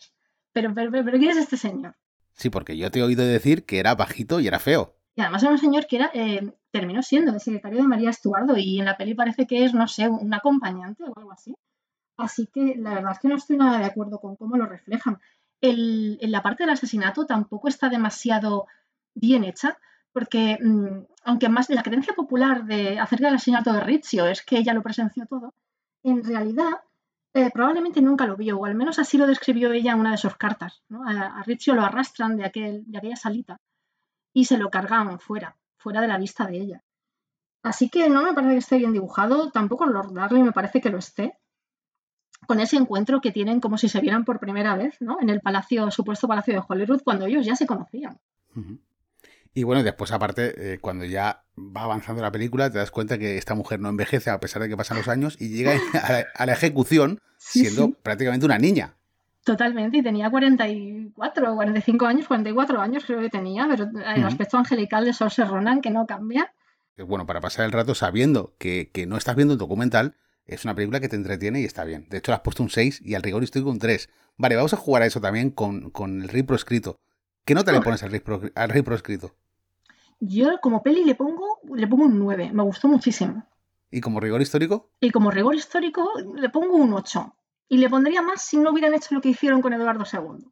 pero, 0.53 0.73
pero, 0.73 0.91
pero, 0.91 1.17
¿quién 1.17 1.31
es 1.31 1.37
este 1.37 1.57
señor? 1.57 1.95
Sí, 2.33 2.49
porque 2.49 2.77
yo 2.77 2.89
te 2.89 2.99
he 2.99 3.03
oído 3.03 3.25
decir 3.25 3.65
que 3.65 3.79
era 3.79 3.95
bajito 3.95 4.39
y 4.39 4.47
era 4.47 4.59
feo. 4.59 4.95
Y 5.15 5.21
además 5.21 5.43
era 5.43 5.51
un 5.51 5.57
señor 5.57 5.87
que 5.87 5.97
era, 5.97 6.11
eh, 6.13 6.53
terminó 6.71 7.01
siendo 7.03 7.33
el 7.33 7.39
secretario 7.39 7.81
de 7.81 7.87
María 7.87 8.09
Estuardo 8.09 8.55
y 8.57 8.79
en 8.79 8.85
la 8.85 8.97
peli 8.97 9.13
parece 9.13 9.45
que 9.45 9.65
es, 9.65 9.73
no 9.73 9.87
sé, 9.87 10.07
un 10.07 10.33
acompañante 10.33 11.03
o 11.03 11.13
algo 11.17 11.31
así. 11.31 11.55
Así 12.17 12.47
que 12.47 12.75
la 12.77 12.95
verdad 12.95 13.13
es 13.13 13.19
que 13.19 13.27
no 13.27 13.35
estoy 13.35 13.57
nada 13.57 13.79
de 13.79 13.85
acuerdo 13.85 14.19
con 14.19 14.35
cómo 14.35 14.57
lo 14.57 14.65
reflejan. 14.65 15.19
en 15.61 16.31
la 16.31 16.41
parte 16.41 16.63
del 16.63 16.71
asesinato 16.71 17.25
tampoco 17.25 17.67
está 17.67 17.89
demasiado 17.89 18.67
bien 19.13 19.43
hecha, 19.43 19.77
porque 20.13 20.57
mm, 20.61 21.05
aunque 21.23 21.49
más 21.49 21.69
la 21.69 21.83
creencia 21.83 22.13
popular 22.13 22.65
de 22.65 22.99
acerca 22.99 23.27
del 23.27 23.35
asesinato 23.35 23.73
de 23.73 23.81
Rizzio 23.81 24.25
es 24.27 24.41
que 24.43 24.57
ella 24.57 24.73
lo 24.73 24.83
presenció 24.83 25.25
todo, 25.25 25.53
en 26.03 26.23
realidad 26.23 26.71
eh, 27.33 27.51
probablemente 27.53 28.01
nunca 28.01 28.25
lo 28.25 28.35
vio, 28.35 28.57
o 28.57 28.65
al 28.65 28.75
menos 28.75 28.99
así 28.99 29.17
lo 29.17 29.27
describió 29.27 29.71
ella 29.71 29.93
en 29.93 29.99
una 29.99 30.11
de 30.11 30.17
sus 30.17 30.35
cartas. 30.35 30.83
A, 31.05 31.39
a 31.39 31.43
Rizzio 31.43 31.75
lo 31.75 31.83
arrastran 31.83 32.37
de, 32.37 32.45
aquel, 32.45 32.83
de 32.87 32.97
aquella 32.97 33.15
salita 33.15 33.59
y 34.33 34.45
se 34.45 34.57
lo 34.57 34.69
cargan 34.69 35.19
fuera, 35.19 35.55
fuera 35.77 36.01
de 36.01 36.07
la 36.07 36.17
vista 36.17 36.45
de 36.45 36.57
ella. 36.57 36.83
Así 37.63 37.89
que 37.89 38.09
no 38.09 38.23
me 38.23 38.33
parece 38.33 38.53
que 38.53 38.59
esté 38.59 38.77
bien 38.77 38.93
dibujado, 38.93 39.51
tampoco 39.51 39.85
Lord 39.85 40.13
Darley 40.13 40.43
me 40.43 40.51
parece 40.51 40.79
que 40.79 40.89
lo 40.89 40.97
esté, 40.97 41.37
con 42.47 42.59
ese 42.59 42.77
encuentro 42.77 43.21
que 43.21 43.31
tienen 43.31 43.59
como 43.59 43.77
si 43.77 43.89
se 43.89 43.99
vieran 43.99 44.23
por 44.23 44.39
primera 44.39 44.75
vez, 44.75 44.95
¿no? 45.01 45.17
En 45.21 45.29
el 45.29 45.41
palacio, 45.41 45.91
supuesto 45.91 46.27
palacio 46.27 46.53
de 46.53 46.63
Holyrood, 46.67 47.03
cuando 47.03 47.25
ellos 47.25 47.45
ya 47.45 47.55
se 47.55 47.67
conocían. 47.67 48.17
Y 49.53 49.63
bueno, 49.63 49.83
después 49.83 50.11
aparte, 50.11 50.73
eh, 50.73 50.79
cuando 50.79 51.05
ya 51.05 51.43
va 51.57 51.83
avanzando 51.83 52.21
la 52.21 52.31
película, 52.31 52.71
te 52.71 52.77
das 52.77 52.91
cuenta 52.91 53.17
que 53.17 53.37
esta 53.37 53.55
mujer 53.55 53.79
no 53.79 53.89
envejece 53.89 54.29
a 54.29 54.39
pesar 54.39 54.61
de 54.61 54.69
que 54.69 54.77
pasan 54.77 54.97
los 54.97 55.07
años 55.07 55.37
y 55.39 55.49
llega 55.49 55.73
a 56.33 56.45
la, 56.45 56.53
ejecución 56.53 57.19
siendo 57.37 57.91
prácticamente 57.91 58.45
una 58.45 58.59
niña. 58.59 58.95
Totalmente, 59.43 59.97
y 59.97 60.03
tenía 60.03 60.29
44, 60.29 61.55
45 61.55 62.05
años, 62.05 62.27
44 62.27 62.81
años 62.81 63.03
creo 63.05 63.21
que 63.21 63.29
tenía, 63.29 63.67
pero 63.67 63.89
el 64.15 64.23
aspecto 64.23 64.57
angelical 64.57 65.05
de 65.05 65.13
Saoirse 65.13 65.45
Ronan 65.45 65.81
que 65.81 65.89
no 65.89 66.05
cambia. 66.05 66.53
Bueno, 66.97 67.25
para 67.25 67.41
pasar 67.41 67.65
el 67.65 67.71
rato 67.71 67.95
sabiendo 67.95 68.53
que, 68.59 68.91
que 68.93 69.07
no 69.07 69.17
estás 69.17 69.35
viendo 69.35 69.53
un 69.53 69.57
documental, 69.57 70.15
es 70.45 70.65
una 70.65 70.75
película 70.75 70.99
que 70.99 71.09
te 71.09 71.15
entretiene 71.15 71.61
y 71.61 71.65
está 71.65 71.85
bien. 71.85 72.07
De 72.09 72.17
hecho, 72.17 72.31
le 72.31 72.35
has 72.35 72.41
puesto 72.41 72.61
un 72.61 72.69
6 72.69 73.01
y 73.03 73.15
al 73.15 73.23
rigor 73.23 73.43
histórico 73.43 73.69
un 73.69 73.79
3. 73.79 74.09
Vale, 74.37 74.55
vamos 74.55 74.73
a 74.73 74.77
jugar 74.77 75.03
a 75.03 75.05
eso 75.05 75.21
también 75.21 75.51
con, 75.51 75.89
con 75.91 76.21
el 76.21 76.27
rey 76.27 76.43
proscrito. 76.43 76.99
¿Qué 77.49 77.55
nota 77.55 77.71
le 77.71 77.81
pones 77.81 78.03
al 78.03 78.11
rey, 78.11 78.21
al 78.53 78.69
rey 78.69 78.83
proscrito? 78.83 79.33
Yo 80.19 80.59
como 80.61 80.83
peli 80.83 81.03
le 81.03 81.15
pongo, 81.15 81.57
le 81.73 81.87
pongo 81.87 82.03
un 82.03 82.19
9, 82.19 82.51
me 82.53 82.61
gustó 82.61 82.87
muchísimo. 82.87 83.43
¿Y 83.89 84.01
como 84.01 84.19
rigor 84.19 84.39
histórico? 84.39 84.91
Y 84.99 85.09
como 85.09 85.31
rigor 85.31 85.55
histórico 85.55 86.07
le 86.35 86.49
pongo 86.49 86.75
un 86.75 86.93
8. 86.93 87.33
Y 87.69 87.77
le 87.77 87.89
pondría 87.89 88.21
más 88.21 88.43
si 88.43 88.57
no 88.57 88.69
hubieran 88.69 88.93
hecho 88.93 89.15
lo 89.15 89.21
que 89.21 89.29
hicieron 89.29 89.63
con 89.63 89.73
Eduardo 89.73 90.03
II. 90.13 90.45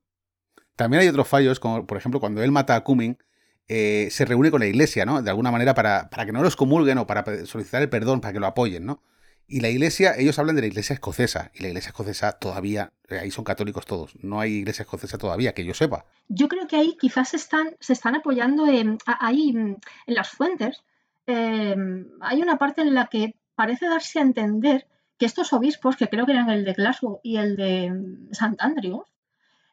También 0.75 1.03
hay 1.03 1.07
otros 1.09 1.27
fallos, 1.27 1.59
como 1.59 1.85
por 1.85 1.99
ejemplo 1.99 2.19
cuando 2.19 2.41
él 2.41 2.51
mata 2.51 2.75
a 2.75 2.83
Cumming, 2.83 3.19
eh, 3.67 4.07
se 4.09 4.25
reúne 4.25 4.49
con 4.49 4.61
la 4.61 4.65
iglesia, 4.65 5.05
¿no? 5.05 5.21
De 5.21 5.29
alguna 5.29 5.51
manera 5.51 5.75
para, 5.75 6.09
para 6.09 6.25
que 6.25 6.31
no 6.31 6.41
los 6.41 6.55
comulguen 6.55 6.97
o 6.97 7.05
para 7.05 7.45
solicitar 7.45 7.83
el 7.83 7.89
perdón, 7.89 8.21
para 8.21 8.33
que 8.33 8.39
lo 8.39 8.47
apoyen, 8.47 8.87
¿no? 8.87 9.03
Y 9.49 9.61
la 9.61 9.69
iglesia, 9.69 10.13
ellos 10.17 10.37
hablan 10.39 10.57
de 10.57 10.61
la 10.61 10.67
iglesia 10.67 10.93
escocesa, 10.93 11.51
y 11.53 11.61
la 11.61 11.69
iglesia 11.69 11.89
escocesa 11.89 12.33
todavía, 12.33 12.91
eh, 13.07 13.19
ahí 13.19 13.31
son 13.31 13.45
católicos 13.45 13.85
todos, 13.85 14.11
no 14.21 14.41
hay 14.41 14.55
iglesia 14.55 14.83
escocesa 14.83 15.17
todavía, 15.17 15.53
que 15.53 15.63
yo 15.63 15.73
sepa. 15.73 16.05
Yo 16.27 16.49
creo 16.49 16.67
que 16.67 16.75
ahí 16.75 16.97
quizás 16.99 17.33
están, 17.33 17.77
se 17.79 17.93
están 17.93 18.15
apoyando 18.15 18.67
en, 18.67 18.97
ahí 19.05 19.49
en 19.51 19.79
las 20.07 20.29
fuentes. 20.29 20.83
Em, 21.27 22.07
hay 22.19 22.41
una 22.41 22.57
parte 22.57 22.81
en 22.81 22.93
la 22.93 23.07
que 23.07 23.35
parece 23.55 23.87
darse 23.87 24.19
a 24.19 24.23
entender 24.23 24.85
que 25.17 25.25
estos 25.25 25.53
obispos, 25.53 25.95
que 25.95 26.09
creo 26.09 26.25
que 26.25 26.33
eran 26.33 26.49
el 26.49 26.65
de 26.65 26.73
Glasgow 26.73 27.21
y 27.23 27.37
el 27.37 27.55
de 27.55 27.89
mm, 27.89 28.31
St. 28.31 28.55
Andrews, 28.59 29.07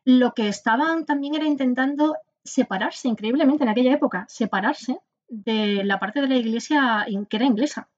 lo 0.05 0.35
que 0.35 0.49
estaban 0.49 1.05
también 1.05 1.35
era 1.35 1.47
intentando 1.47 2.17
separarse, 2.45 3.09
increíblemente 3.09 3.65
en 3.65 3.71
aquella 3.71 3.93
época, 3.93 4.27
separarse 4.29 4.99
de 5.29 5.83
la 5.83 5.99
parte 5.99 6.21
de 6.21 6.29
la 6.29 6.37
iglesia 6.37 7.07
que 7.29 7.37
era 7.37 7.47
inglesa. 7.47 7.89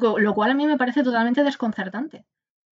Lo, 0.00 0.34
cual 0.34 0.50
a 0.50 0.54
mí 0.54 0.66
me 0.66 0.78
parece 0.78 1.02
totalmente 1.02 1.44
desconcertante. 1.44 2.24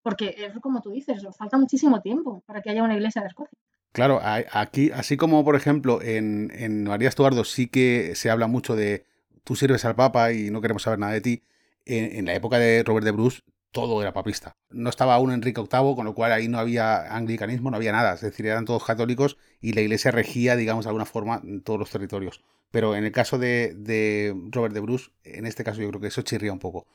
Porque 0.01 0.35
es 0.37 0.53
como 0.61 0.81
tú 0.81 0.91
dices, 0.91 1.21
falta 1.37 1.57
muchísimo 1.57 2.01
tiempo 2.01 2.41
para 2.45 2.61
que 2.61 2.69
haya 2.69 2.83
una 2.83 2.95
iglesia 2.95 3.21
de 3.21 3.27
Escocia. 3.27 3.57
Claro, 3.91 4.21
aquí, 4.23 4.91
así 4.91 5.17
como 5.17 5.43
por 5.43 5.55
ejemplo 5.55 6.01
en, 6.01 6.51
en 6.53 6.83
María 6.83 7.09
Estuardo 7.09 7.43
sí 7.43 7.67
que 7.67 8.13
se 8.15 8.29
habla 8.29 8.47
mucho 8.47 8.75
de 8.75 9.03
tú 9.43 9.55
sirves 9.55 9.83
al 9.83 9.95
Papa 9.95 10.31
y 10.31 10.51
no 10.51 10.61
queremos 10.61 10.83
saber 10.83 10.99
nada 10.99 11.13
de 11.13 11.21
ti, 11.21 11.43
en, 11.85 12.25
la 12.25 12.35
época 12.35 12.59
de 12.59 12.83
Robert 12.83 13.05
de 13.05 13.11
Bruce 13.11 13.41
todo 13.71 14.01
era 14.01 14.13
papista. 14.13 14.55
No 14.71 14.89
estaba 14.89 15.13
aún 15.13 15.31
Enrique 15.31 15.61
VIII, 15.61 15.95
con 15.95 16.05
lo 16.05 16.15
cual 16.15 16.31
ahí 16.31 16.47
no 16.47 16.57
había 16.57 17.15
anglicanismo, 17.15 17.69
no 17.69 17.77
había 17.77 17.91
nada. 17.91 18.15
Es 18.15 18.21
decir, 18.21 18.47
eran 18.47 18.65
todos 18.65 18.83
católicos 18.83 19.37
y 19.61 19.73
la 19.73 19.81
iglesia 19.81 20.09
regía, 20.09 20.55
digamos, 20.55 20.85
de 20.85 20.89
alguna 20.89 21.05
forma 21.05 21.39
en 21.43 21.61
todos 21.61 21.79
los 21.79 21.91
territorios. 21.91 22.43
Pero 22.71 22.95
en 22.95 23.03
el 23.03 23.11
caso 23.11 23.37
de, 23.37 23.75
de 23.75 24.35
Robert 24.49 24.73
de 24.73 24.79
Bruce, 24.79 25.11
en 25.23 25.45
este 25.45 25.63
caso 25.63 25.81
yo 25.81 25.89
creo 25.89 26.01
que 26.01 26.07
eso 26.07 26.23
chirría 26.23 26.51
un 26.51 26.59
poco. 26.59 26.87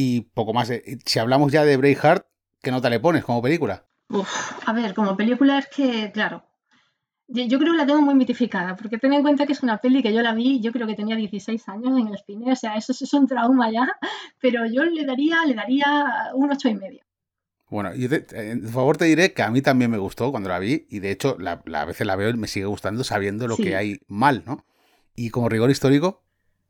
Y 0.00 0.20
poco 0.20 0.54
más. 0.54 0.70
Eh, 0.70 1.00
si 1.04 1.18
hablamos 1.18 1.50
ya 1.50 1.64
de 1.64 1.76
Braveheart, 1.76 2.24
¿qué 2.62 2.70
nota 2.70 2.88
le 2.88 3.00
pones 3.00 3.24
como 3.24 3.42
película? 3.42 3.84
a 4.64 4.72
ver, 4.72 4.94
como 4.94 5.16
película 5.16 5.58
es 5.58 5.66
que, 5.66 6.12
claro, 6.12 6.44
yo 7.26 7.58
creo 7.58 7.72
que 7.72 7.78
la 7.78 7.84
tengo 7.84 8.00
muy 8.00 8.14
mitificada, 8.14 8.76
porque 8.76 8.98
ten 8.98 9.12
en 9.12 9.22
cuenta 9.22 9.44
que 9.44 9.54
es 9.54 9.62
una 9.64 9.78
peli 9.78 10.00
que 10.00 10.14
yo 10.14 10.22
la 10.22 10.34
vi, 10.34 10.60
yo 10.60 10.70
creo 10.70 10.86
que 10.86 10.94
tenía 10.94 11.16
16 11.16 11.68
años 11.68 11.98
en 11.98 12.06
el 12.06 12.18
cine, 12.24 12.52
o 12.52 12.54
sea, 12.54 12.76
eso, 12.76 12.92
es 12.92 13.12
un 13.12 13.26
trauma 13.26 13.72
ya, 13.72 13.88
pero 14.40 14.66
yo 14.72 14.84
le 14.84 15.04
daría, 15.04 15.44
le 15.44 15.54
daría 15.54 16.30
un 16.32 16.48
ocho 16.52 16.68
y 16.68 16.76
medio. 16.76 17.00
Bueno, 17.68 17.92
yo 17.96 18.08
en 18.34 18.68
favor 18.68 18.98
te 18.98 19.06
diré 19.06 19.32
que 19.32 19.42
a 19.42 19.50
mí 19.50 19.62
también 19.62 19.90
me 19.90 19.98
gustó 19.98 20.30
cuando 20.30 20.48
la 20.48 20.60
vi, 20.60 20.86
y 20.88 21.00
de 21.00 21.10
hecho 21.10 21.36
la, 21.40 21.60
a 21.74 21.84
veces 21.84 22.06
la 22.06 22.14
veo 22.14 22.30
y 22.30 22.34
me 22.34 22.46
sigue 22.46 22.66
gustando 22.66 23.02
sabiendo 23.02 23.48
lo 23.48 23.56
que 23.56 23.74
hay 23.74 23.98
mal, 24.06 24.44
¿no? 24.46 24.64
Y 25.16 25.30
como 25.30 25.48
rigor 25.48 25.72
histórico. 25.72 26.22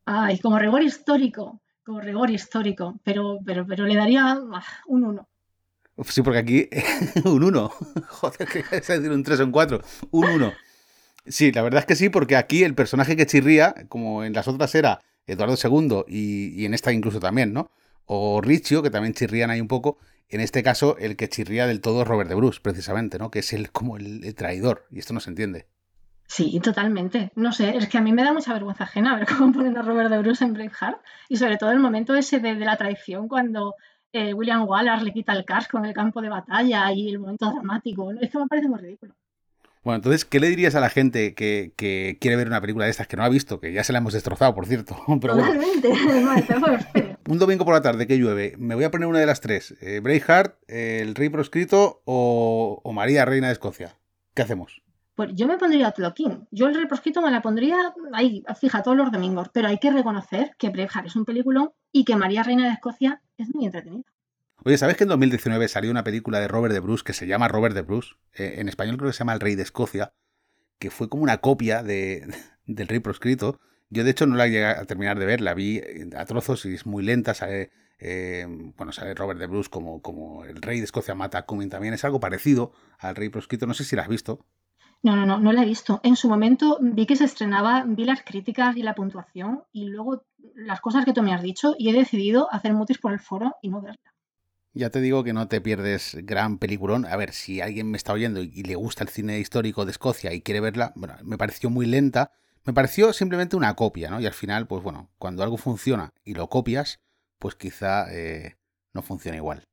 Ay, 0.07 0.39
como 0.39 0.59
rigor 0.59 0.83
histórico, 0.83 1.61
rigor 2.01 2.31
histórico, 2.31 3.01
pero, 3.03 3.39
pero, 3.45 3.67
pero 3.67 3.87
le 3.87 3.97
daría 3.97 4.33
ah, 4.33 4.63
un 4.87 5.05
uno. 5.05 5.29
Sí, 6.07 6.23
porque 6.23 6.39
aquí 6.39 6.69
un 7.25 7.43
1. 7.43 7.69
Joder, 8.09 8.49
que 8.49 8.59
es 8.71 8.87
decir 8.87 9.11
un 9.11 9.23
3 9.23 9.41
o 9.41 9.45
un 9.45 9.53
4. 9.53 9.81
Un 10.11 10.25
1. 10.25 10.53
Sí, 11.27 11.53
la 11.53 11.63
verdad 11.63 11.81
es 11.81 11.87
que 11.87 11.97
sí, 11.97 12.09
porque 12.09 12.37
aquí 12.37 12.65
el 12.65 12.75
personaje 12.75 13.17
que 13.17 13.27
chirría, 13.27 13.75
como 13.89 14.25
en 14.25 14.33
las 14.33 14.49
otras 14.49 14.75
era 14.75 15.01
Eduardo 15.27 15.57
II 15.63 16.05
y, 16.09 16.65
en 16.65 16.73
esta 16.73 16.93
incluso 16.93 17.21
también, 17.21 17.53
¿no? 17.53 17.71
O 18.07 18.41
Riccio, 18.41 18.83
que 18.83 18.91
también 18.91 19.13
chirrían 19.13 19.51
ahí 19.51 19.61
un 19.61 19.69
poco. 19.69 19.99
En 20.31 20.41
este 20.41 20.63
caso, 20.63 20.97
el 20.99 21.17
que 21.17 21.29
chirría 21.29 21.67
del 21.67 21.81
todo 21.81 22.03
es 22.03 22.09
Robert 22.09 22.29
de 22.29 22.35
Bruce, 22.35 22.61
precisamente, 22.63 23.19
¿no? 23.19 23.31
Que 23.31 23.41
es 23.41 23.53
el, 23.53 23.71
como 23.71 23.97
el, 23.97 24.35
traidor, 24.35 24.87
y 24.91 24.99
esto 24.99 25.13
no 25.13 25.21
se 25.21 25.31
entiende. 25.31 25.67
Sí, 26.29 26.61
totalmente. 26.61 27.33
No 27.37 27.53
sé, 27.53 27.75
es 27.77 27.89
que 27.89 27.97
a 27.97 28.03
mí 28.03 28.13
me 28.13 28.23
da 28.23 28.35
mucha 28.35 28.53
vergüenza 28.53 28.85
ajena 28.85 29.17
ver 29.17 29.27
cómo 29.27 29.51
ponen 29.51 29.77
a 29.79 29.83
Robert 29.83 30.11
de 30.11 30.19
Bruce 30.19 30.45
en 30.45 30.53
Braveheart 30.53 31.01
y 31.29 31.37
sobre 31.37 31.57
todo 31.57 31.73
el 31.73 31.81
momento 31.81 32.15
ese 32.15 32.39
de 32.39 32.55
la 32.55 32.77
traición 32.77 33.29
cuando 33.29 33.75
eh, 34.13 34.35
William 34.35 34.69
Wallace 34.69 35.05
le 35.05 35.13
quita 35.13 35.33
el 35.33 35.47
casco 35.47 35.79
en 35.79 35.87
el 35.87 35.95
campo 35.95 36.21
de 36.21 36.29
batalla 36.29 36.93
y 36.93 37.09
el 37.09 37.19
momento 37.19 37.51
dramático. 37.51 38.13
Esto 38.21 38.41
me 38.41 38.47
parece 38.47 38.69
muy 38.69 38.79
ridículo. 38.79 39.15
Bueno, 39.83 39.97
entonces, 39.97 40.27
¿qué 40.27 40.39
le 40.39 40.49
dirías 40.49 40.75
a 40.75 40.81
la 40.81 40.91
gente 40.91 41.35
que, 41.35 41.73
quiere 42.21 42.37
ver 42.37 42.49
una 42.49 42.61
película 42.61 42.85
de 42.85 42.91
estas 42.91 43.07
que 43.07 43.17
no 43.17 43.25
ha 43.25 43.29
visto? 43.31 43.59
Que 43.59 43.73
ya 43.73 43.83
se 43.83 43.95
la 43.95 44.01
hemos 44.01 44.13
destrozado, 44.13 44.55
por 44.55 44.67
cierto. 44.67 44.97
Pero 45.21 45.35
Totalmente. 45.35 45.89
un 47.27 47.39
domingo 47.39 47.65
por 47.65 47.73
la 47.73 47.81
tarde 47.81 48.07
que 48.07 48.19
llueve, 48.19 48.55
me 48.59 48.75
voy 48.75 48.85
a 48.85 48.91
poner 48.91 49.09
una 49.09 49.21
de 49.21 49.27
las 49.27 49.41
tres. 49.41 49.75
Eh, 49.81 50.01
Braveheart, 50.01 50.59
El 50.69 51.15
Rey 51.15 51.31
Proscrito 51.31 52.03
o, 52.05 52.83
o 52.85 52.93
María, 52.93 53.25
Reina 53.25 53.47
de 53.47 53.55
Escocia. 53.55 53.97
¿Qué 54.35 54.43
hacemos? 54.43 54.83
Pues 55.19 55.31
yo 55.35 55.49
me 55.49 55.59
pondría 55.59 55.91
Tloquín. 55.91 56.47
Yo 56.53 56.69
el 56.69 56.77
Rey 56.77 56.87
Proscrito 56.87 57.21
me 57.21 57.33
la 57.33 57.43
pondría 57.43 57.93
ahí, 58.13 58.45
fija, 58.61 58.85
todos 58.85 58.97
los 58.97 59.11
domingos. 59.11 59.49
Pero 59.53 59.67
hay 59.67 59.79
que 59.79 59.91
reconocer 59.91 60.53
que 60.57 60.69
Braveheart 60.69 61.07
es 61.07 61.17
un 61.17 61.25
película 61.25 61.73
y 61.91 62.05
que 62.05 62.15
María 62.15 62.45
Reina 62.45 62.67
de 62.67 62.75
Escocia 62.75 63.21
es 63.37 63.53
muy 63.53 63.67
entretenida. 63.67 64.05
Oye, 64.63 64.79
¿sabes 64.79 64.97
que 64.97 65.03
en 65.03 65.09
2019 65.09 65.67
salió 65.67 65.91
una 65.91 66.05
película 66.05 66.39
de 66.39 66.47
Robert 66.47 66.73
de 66.73 66.79
Bruce 66.79 67.03
que 67.05 67.15
se 67.15 67.27
llama 67.27 67.49
Robert 67.49 67.75
de 67.75 67.83
Bruce? 67.83 68.11
Eh, 68.33 68.59
en 68.59 68.69
español 68.69 68.97
creo 68.97 69.09
que 69.09 69.13
se 69.13 69.19
llama 69.19 69.33
El 69.33 69.41
Rey 69.41 69.57
de 69.57 69.65
Escocia, 69.65 70.13
que 70.79 70.89
fue 70.89 71.09
como 71.09 71.25
una 71.25 71.39
copia 71.39 71.83
de, 71.83 72.33
del 72.67 72.87
Rey 72.87 73.01
Proscrito. 73.01 73.59
Yo 73.91 74.05
de 74.05 74.13
hecho 74.13 74.25
no 74.25 74.37
la 74.37 74.47
llegué 74.47 74.67
a 74.67 74.85
terminar 74.85 75.19
de 75.19 75.27
ver, 75.27 75.41
la 75.41 75.55
vi 75.55 75.83
a 76.17 76.25
trozos 76.27 76.65
y 76.65 76.75
es 76.75 76.87
muy 76.87 77.03
lenta, 77.03 77.35
sale, 77.35 77.73
eh, 77.99 78.47
bueno, 78.77 78.93
sale 78.93 79.15
Robert 79.15 79.41
de 79.41 79.49
Bruce 79.49 79.69
como, 79.69 80.01
como 80.01 80.45
el 80.45 80.63
Rey 80.63 80.79
de 80.79 80.85
Escocia 80.85 81.17
mata 81.17 81.39
a 81.39 81.43
Cumming 81.45 81.71
también, 81.71 81.93
es 81.93 82.05
algo 82.05 82.21
parecido 82.21 82.71
al 83.01 83.17
Rey 83.17 83.31
Proscrito, 83.31 83.67
no 83.67 83.75
sé 83.75 83.83
si 83.83 83.97
la 83.97 84.03
has 84.03 84.09
visto. 84.09 84.47
No, 85.03 85.15
no, 85.15 85.27
no, 85.27 85.39
no 85.39 85.53
la 85.53 85.63
he 85.63 85.67
visto. 85.67 86.01
En 86.03 86.17
su 86.17 86.29
momento 86.29 86.79
vi 86.81 87.07
que 87.07 87.17
se 87.17 87.25
estrenaba, 87.25 87.85
vi 87.87 88.05
las 88.05 88.23
críticas 88.23 88.77
y 88.77 88.83
la 88.83 88.95
puntuación 88.95 89.63
y 89.73 89.87
luego 89.87 90.25
las 90.55 90.81
cosas 90.81 91.05
que 91.05 91.13
tú 91.13 91.23
me 91.23 91.33
has 91.33 91.43
dicho 91.43 91.75
y 91.79 91.89
he 91.89 91.93
decidido 91.93 92.53
hacer 92.53 92.73
mutis 92.73 92.99
por 92.99 93.13
el 93.13 93.21
foro 93.21 93.57
y 93.63 93.69
no 93.69 93.81
verla. 93.81 94.13
Ya 94.75 94.91
te 94.91 95.01
digo 95.01 95.25
que 95.25 95.33
no 95.33 95.49
te 95.49 95.61
pierdes 95.61 96.17
gran 96.23 96.59
peliculón. 96.59 97.07
A 97.07 97.17
ver, 97.17 97.33
si 97.33 97.61
alguien 97.61 97.91
me 97.91 97.97
está 97.97 98.13
oyendo 98.13 98.43
y 98.43 98.63
le 98.63 98.75
gusta 98.75 99.03
el 99.03 99.11
cine 99.11 99.39
histórico 99.39 99.85
de 99.85 99.93
Escocia 99.93 100.33
y 100.33 100.43
quiere 100.43 100.61
verla, 100.61 100.93
bueno, 100.95 101.15
me 101.23 101.39
pareció 101.39 101.71
muy 101.71 101.87
lenta. 101.87 102.33
Me 102.65 102.73
pareció 102.73 103.13
simplemente 103.13 103.57
una 103.57 103.75
copia, 103.75 104.11
¿no? 104.11 104.21
Y 104.21 104.27
al 104.27 104.35
final, 104.35 104.67
pues 104.67 104.83
bueno, 104.83 105.11
cuando 105.19 105.43
algo 105.43 105.57
funciona 105.57 106.13
y 106.25 106.35
lo 106.35 106.49
copias, 106.49 107.01
pues 107.39 107.55
quizá 107.55 108.13
eh, 108.13 108.57
no 108.93 109.03
funciona 109.03 109.37
igual. 109.37 109.68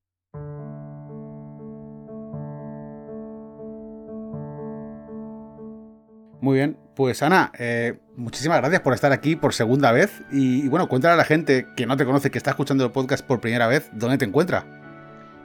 Muy 6.46 6.58
bien, 6.58 6.78
pues 6.96 7.24
Ana, 7.24 7.52
eh, 7.58 8.00
muchísimas 8.16 8.60
gracias 8.60 8.82
por 8.82 8.94
estar 8.94 9.12
aquí 9.12 9.36
por 9.36 9.56
segunda 9.56 9.92
vez 9.92 10.22
y, 10.32 10.68
bueno, 10.68 10.88
cuéntale 10.88 11.16
a 11.16 11.18
la 11.18 11.24
gente 11.24 11.66
que 11.76 11.88
no 11.88 11.98
te 11.98 12.06
conoce, 12.06 12.30
que 12.30 12.38
está 12.38 12.52
escuchando 12.52 12.86
el 12.86 12.92
podcast 12.92 13.26
por 13.26 13.42
primera 13.42 13.66
vez, 13.66 13.90
¿dónde 13.94 14.20
te 14.20 14.26
encuentra? 14.26 14.64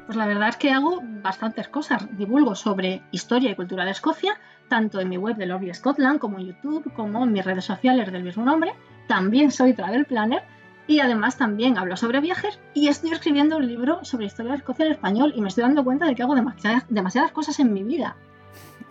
Pues 0.04 0.18
la 0.18 0.26
verdad 0.26 0.50
es 0.50 0.58
que 0.58 0.72
hago 0.72 1.00
bastantes 1.22 1.68
cosas. 1.68 2.06
Divulgo 2.18 2.54
sobre 2.54 3.00
historia 3.12 3.50
y 3.50 3.54
cultura 3.54 3.86
de 3.86 3.92
Escocia, 3.92 4.34
tanto 4.68 5.00
en 5.00 5.08
mi 5.08 5.16
web 5.16 5.36
de 5.36 5.46
Lobby 5.46 5.72
Scotland 5.72 6.18
como 6.18 6.38
en 6.38 6.48
YouTube, 6.48 6.92
como 6.92 7.24
en 7.24 7.32
mis 7.32 7.46
redes 7.46 7.64
sociales 7.64 8.12
del 8.12 8.22
mismo 8.22 8.44
nombre. 8.44 8.74
También 9.08 9.52
soy 9.52 9.72
travel 9.72 10.04
planner 10.04 10.42
y 10.86 11.00
además 11.00 11.38
también 11.38 11.78
hablo 11.78 11.96
sobre 11.96 12.20
viajes 12.20 12.60
y 12.74 12.88
estoy 12.88 13.12
escribiendo 13.12 13.56
un 13.56 13.66
libro 13.66 14.04
sobre 14.04 14.26
historia 14.26 14.52
de 14.52 14.58
Escocia 14.58 14.84
en 14.84 14.92
español 14.92 15.32
y 15.34 15.40
me 15.40 15.48
estoy 15.48 15.62
dando 15.62 15.82
cuenta 15.82 16.04
de 16.04 16.14
que 16.14 16.22
hago 16.22 16.34
demasiadas 16.34 17.32
cosas 17.32 17.58
en 17.58 17.72
mi 17.72 17.84
vida. 17.84 18.16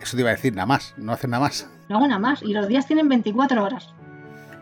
Eso 0.00 0.16
te 0.16 0.22
iba 0.22 0.30
a 0.30 0.34
decir, 0.34 0.54
nada 0.54 0.66
más, 0.66 0.94
no 0.96 1.12
haces 1.12 1.28
nada 1.28 1.42
más. 1.42 1.68
No 1.88 1.96
hago 1.96 2.06
nada 2.06 2.20
más 2.20 2.42
y 2.42 2.52
los 2.52 2.68
días 2.68 2.86
tienen 2.86 3.08
24 3.08 3.62
horas. 3.62 3.92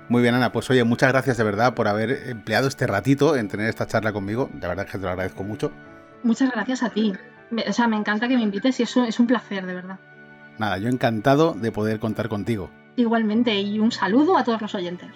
Muy 0.08 0.22
bien, 0.22 0.34
Ana, 0.34 0.52
pues 0.52 0.70
oye, 0.70 0.82
muchas 0.84 1.10
gracias 1.12 1.36
de 1.36 1.44
verdad 1.44 1.74
por 1.74 1.86
haber 1.86 2.30
empleado 2.30 2.66
este 2.66 2.86
ratito 2.86 3.36
en 3.36 3.48
tener 3.48 3.68
esta 3.68 3.86
charla 3.86 4.12
conmigo. 4.12 4.48
La 4.60 4.68
verdad 4.68 4.86
que 4.86 4.92
te 4.92 4.98
lo 4.98 5.10
agradezco 5.10 5.44
mucho. 5.44 5.70
Muchas 6.22 6.50
gracias 6.50 6.82
a 6.82 6.90
ti. 6.90 7.12
o 7.68 7.72
sea, 7.72 7.86
me 7.88 7.96
encanta 7.96 8.26
que 8.26 8.36
me 8.36 8.42
invites 8.42 8.80
y 8.80 8.84
eso 8.84 9.04
es 9.04 9.20
un 9.20 9.26
placer, 9.26 9.66
de 9.66 9.74
verdad. 9.74 9.98
Nada, 10.58 10.78
yo 10.78 10.88
encantado 10.88 11.52
de 11.52 11.70
poder 11.70 12.00
contar 12.00 12.28
contigo. 12.28 12.70
Igualmente, 12.96 13.60
y 13.60 13.78
un 13.78 13.92
saludo 13.92 14.36
a 14.36 14.44
todos 14.44 14.60
los 14.60 14.74
oyentes. 14.74 15.10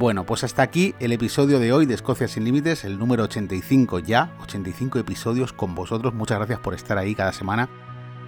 Bueno, 0.00 0.24
pues 0.24 0.44
hasta 0.44 0.62
aquí 0.62 0.94
el 0.98 1.12
episodio 1.12 1.58
de 1.58 1.74
hoy 1.74 1.84
de 1.84 1.92
Escocia 1.92 2.26
sin 2.26 2.44
Límites, 2.44 2.86
el 2.86 2.98
número 2.98 3.24
85 3.24 3.98
ya, 3.98 4.34
85 4.40 4.98
episodios 4.98 5.52
con 5.52 5.74
vosotros. 5.74 6.14
Muchas 6.14 6.38
gracias 6.38 6.58
por 6.58 6.72
estar 6.72 6.96
ahí 6.96 7.14
cada 7.14 7.34
semana. 7.34 7.68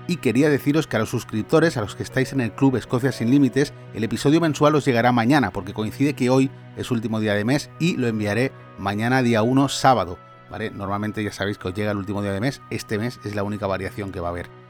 Y 0.06 0.16
quería 0.16 0.50
deciros 0.50 0.86
que 0.86 0.96
a 0.96 0.98
los 0.98 1.08
suscriptores, 1.08 1.78
a 1.78 1.80
los 1.80 1.96
que 1.96 2.02
estáis 2.02 2.34
en 2.34 2.42
el 2.42 2.52
club 2.52 2.76
Escocia 2.76 3.10
sin 3.10 3.30
Límites, 3.30 3.72
el 3.94 4.04
episodio 4.04 4.38
mensual 4.38 4.74
os 4.74 4.84
llegará 4.84 5.12
mañana, 5.12 5.50
porque 5.50 5.72
coincide 5.72 6.12
que 6.12 6.28
hoy 6.28 6.50
es 6.76 6.90
último 6.90 7.20
día 7.20 7.32
de 7.32 7.46
mes 7.46 7.70
y 7.80 7.96
lo 7.96 8.06
enviaré 8.06 8.52
mañana 8.76 9.22
día 9.22 9.42
1 9.42 9.70
sábado. 9.70 10.18
¿vale? 10.50 10.70
Normalmente 10.70 11.24
ya 11.24 11.32
sabéis 11.32 11.56
que 11.56 11.68
os 11.68 11.74
llega 11.74 11.92
el 11.92 11.96
último 11.96 12.20
día 12.20 12.34
de 12.34 12.40
mes, 12.42 12.60
este 12.68 12.98
mes 12.98 13.18
es 13.24 13.34
la 13.34 13.44
única 13.44 13.66
variación 13.66 14.12
que 14.12 14.20
va 14.20 14.28
a 14.28 14.32
haber. 14.32 14.61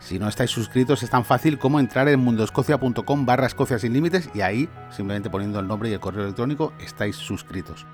Si 0.00 0.18
no 0.18 0.28
estáis 0.28 0.50
suscritos 0.50 1.02
es 1.02 1.10
tan 1.10 1.24
fácil 1.24 1.58
como 1.58 1.80
entrar 1.80 2.08
en 2.08 2.20
mundoscocia.com 2.20 3.26
barra 3.26 3.46
escocia 3.46 3.78
sin 3.78 3.92
límites 3.92 4.30
y 4.34 4.40
ahí, 4.40 4.68
simplemente 4.90 5.30
poniendo 5.30 5.60
el 5.60 5.66
nombre 5.66 5.90
y 5.90 5.92
el 5.92 6.00
correo 6.00 6.24
electrónico, 6.24 6.72
estáis 6.78 7.16
suscritos. 7.16 7.86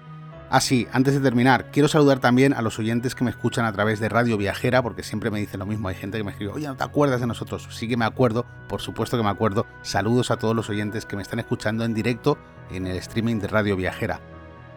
Así, 0.51 0.87
ah, 0.89 0.97
antes 0.97 1.15
de 1.15 1.21
terminar, 1.21 1.71
quiero 1.73 1.89
saludar 1.89 2.21
también 2.21 2.53
a 2.53 2.63
los 2.63 2.79
oyentes 2.79 3.15
que 3.15 3.25
me 3.25 3.31
escuchan 3.31 3.65
a 3.65 3.73
través 3.73 3.99
de 3.99 4.09
Radio 4.09 4.37
Viajera, 4.37 4.83
porque 4.83 5.03
siempre 5.03 5.31
me 5.31 5.41
dicen 5.41 5.59
lo 5.59 5.67
mismo. 5.67 5.89
Hay 5.89 5.97
gente 5.97 6.19
que 6.19 6.25
me 6.25 6.31
escribe, 6.31 6.53
oye, 6.53 6.69
¿no 6.69 6.77
te 6.77 6.85
acuerdas 6.85 7.21
de 7.21 7.27
nosotros? 7.27 7.67
Sí 7.71 7.89
que 7.89 7.97
me 7.97 8.05
acuerdo, 8.05 8.47
por 8.69 8.81
supuesto 8.81 9.17
que 9.17 9.25
me 9.25 9.31
acuerdo. 9.31 9.67
Saludos 9.83 10.31
a 10.31 10.37
todos 10.37 10.55
los 10.55 10.69
oyentes 10.71 11.07
que 11.07 11.17
me 11.17 11.23
están 11.23 11.41
escuchando 11.41 11.85
en 11.85 11.95
directo 11.95 12.39
en 12.71 12.87
el 12.87 12.97
streaming 12.99 13.41
de 13.41 13.49
Radio 13.49 13.75
Viajera. 13.75 14.21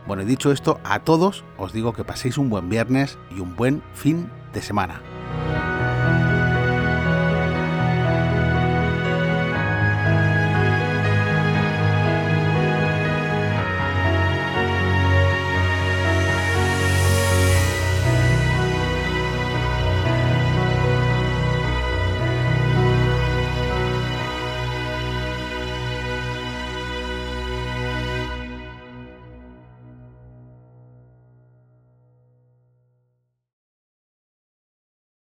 Bueno, 0.08 0.24
y 0.24 0.26
dicho 0.26 0.52
esto, 0.52 0.80
a 0.84 1.00
todos 1.00 1.44
os 1.58 1.74
digo 1.74 1.94
que 1.94 2.04
paséis 2.06 2.38
un 2.38 2.50
buen 2.50 2.70
viernes 2.70 3.18
y 3.30 3.42
un 3.42 3.56
buen 3.56 3.84
fin 3.94 4.32
de 4.54 4.62
semana. 4.62 5.02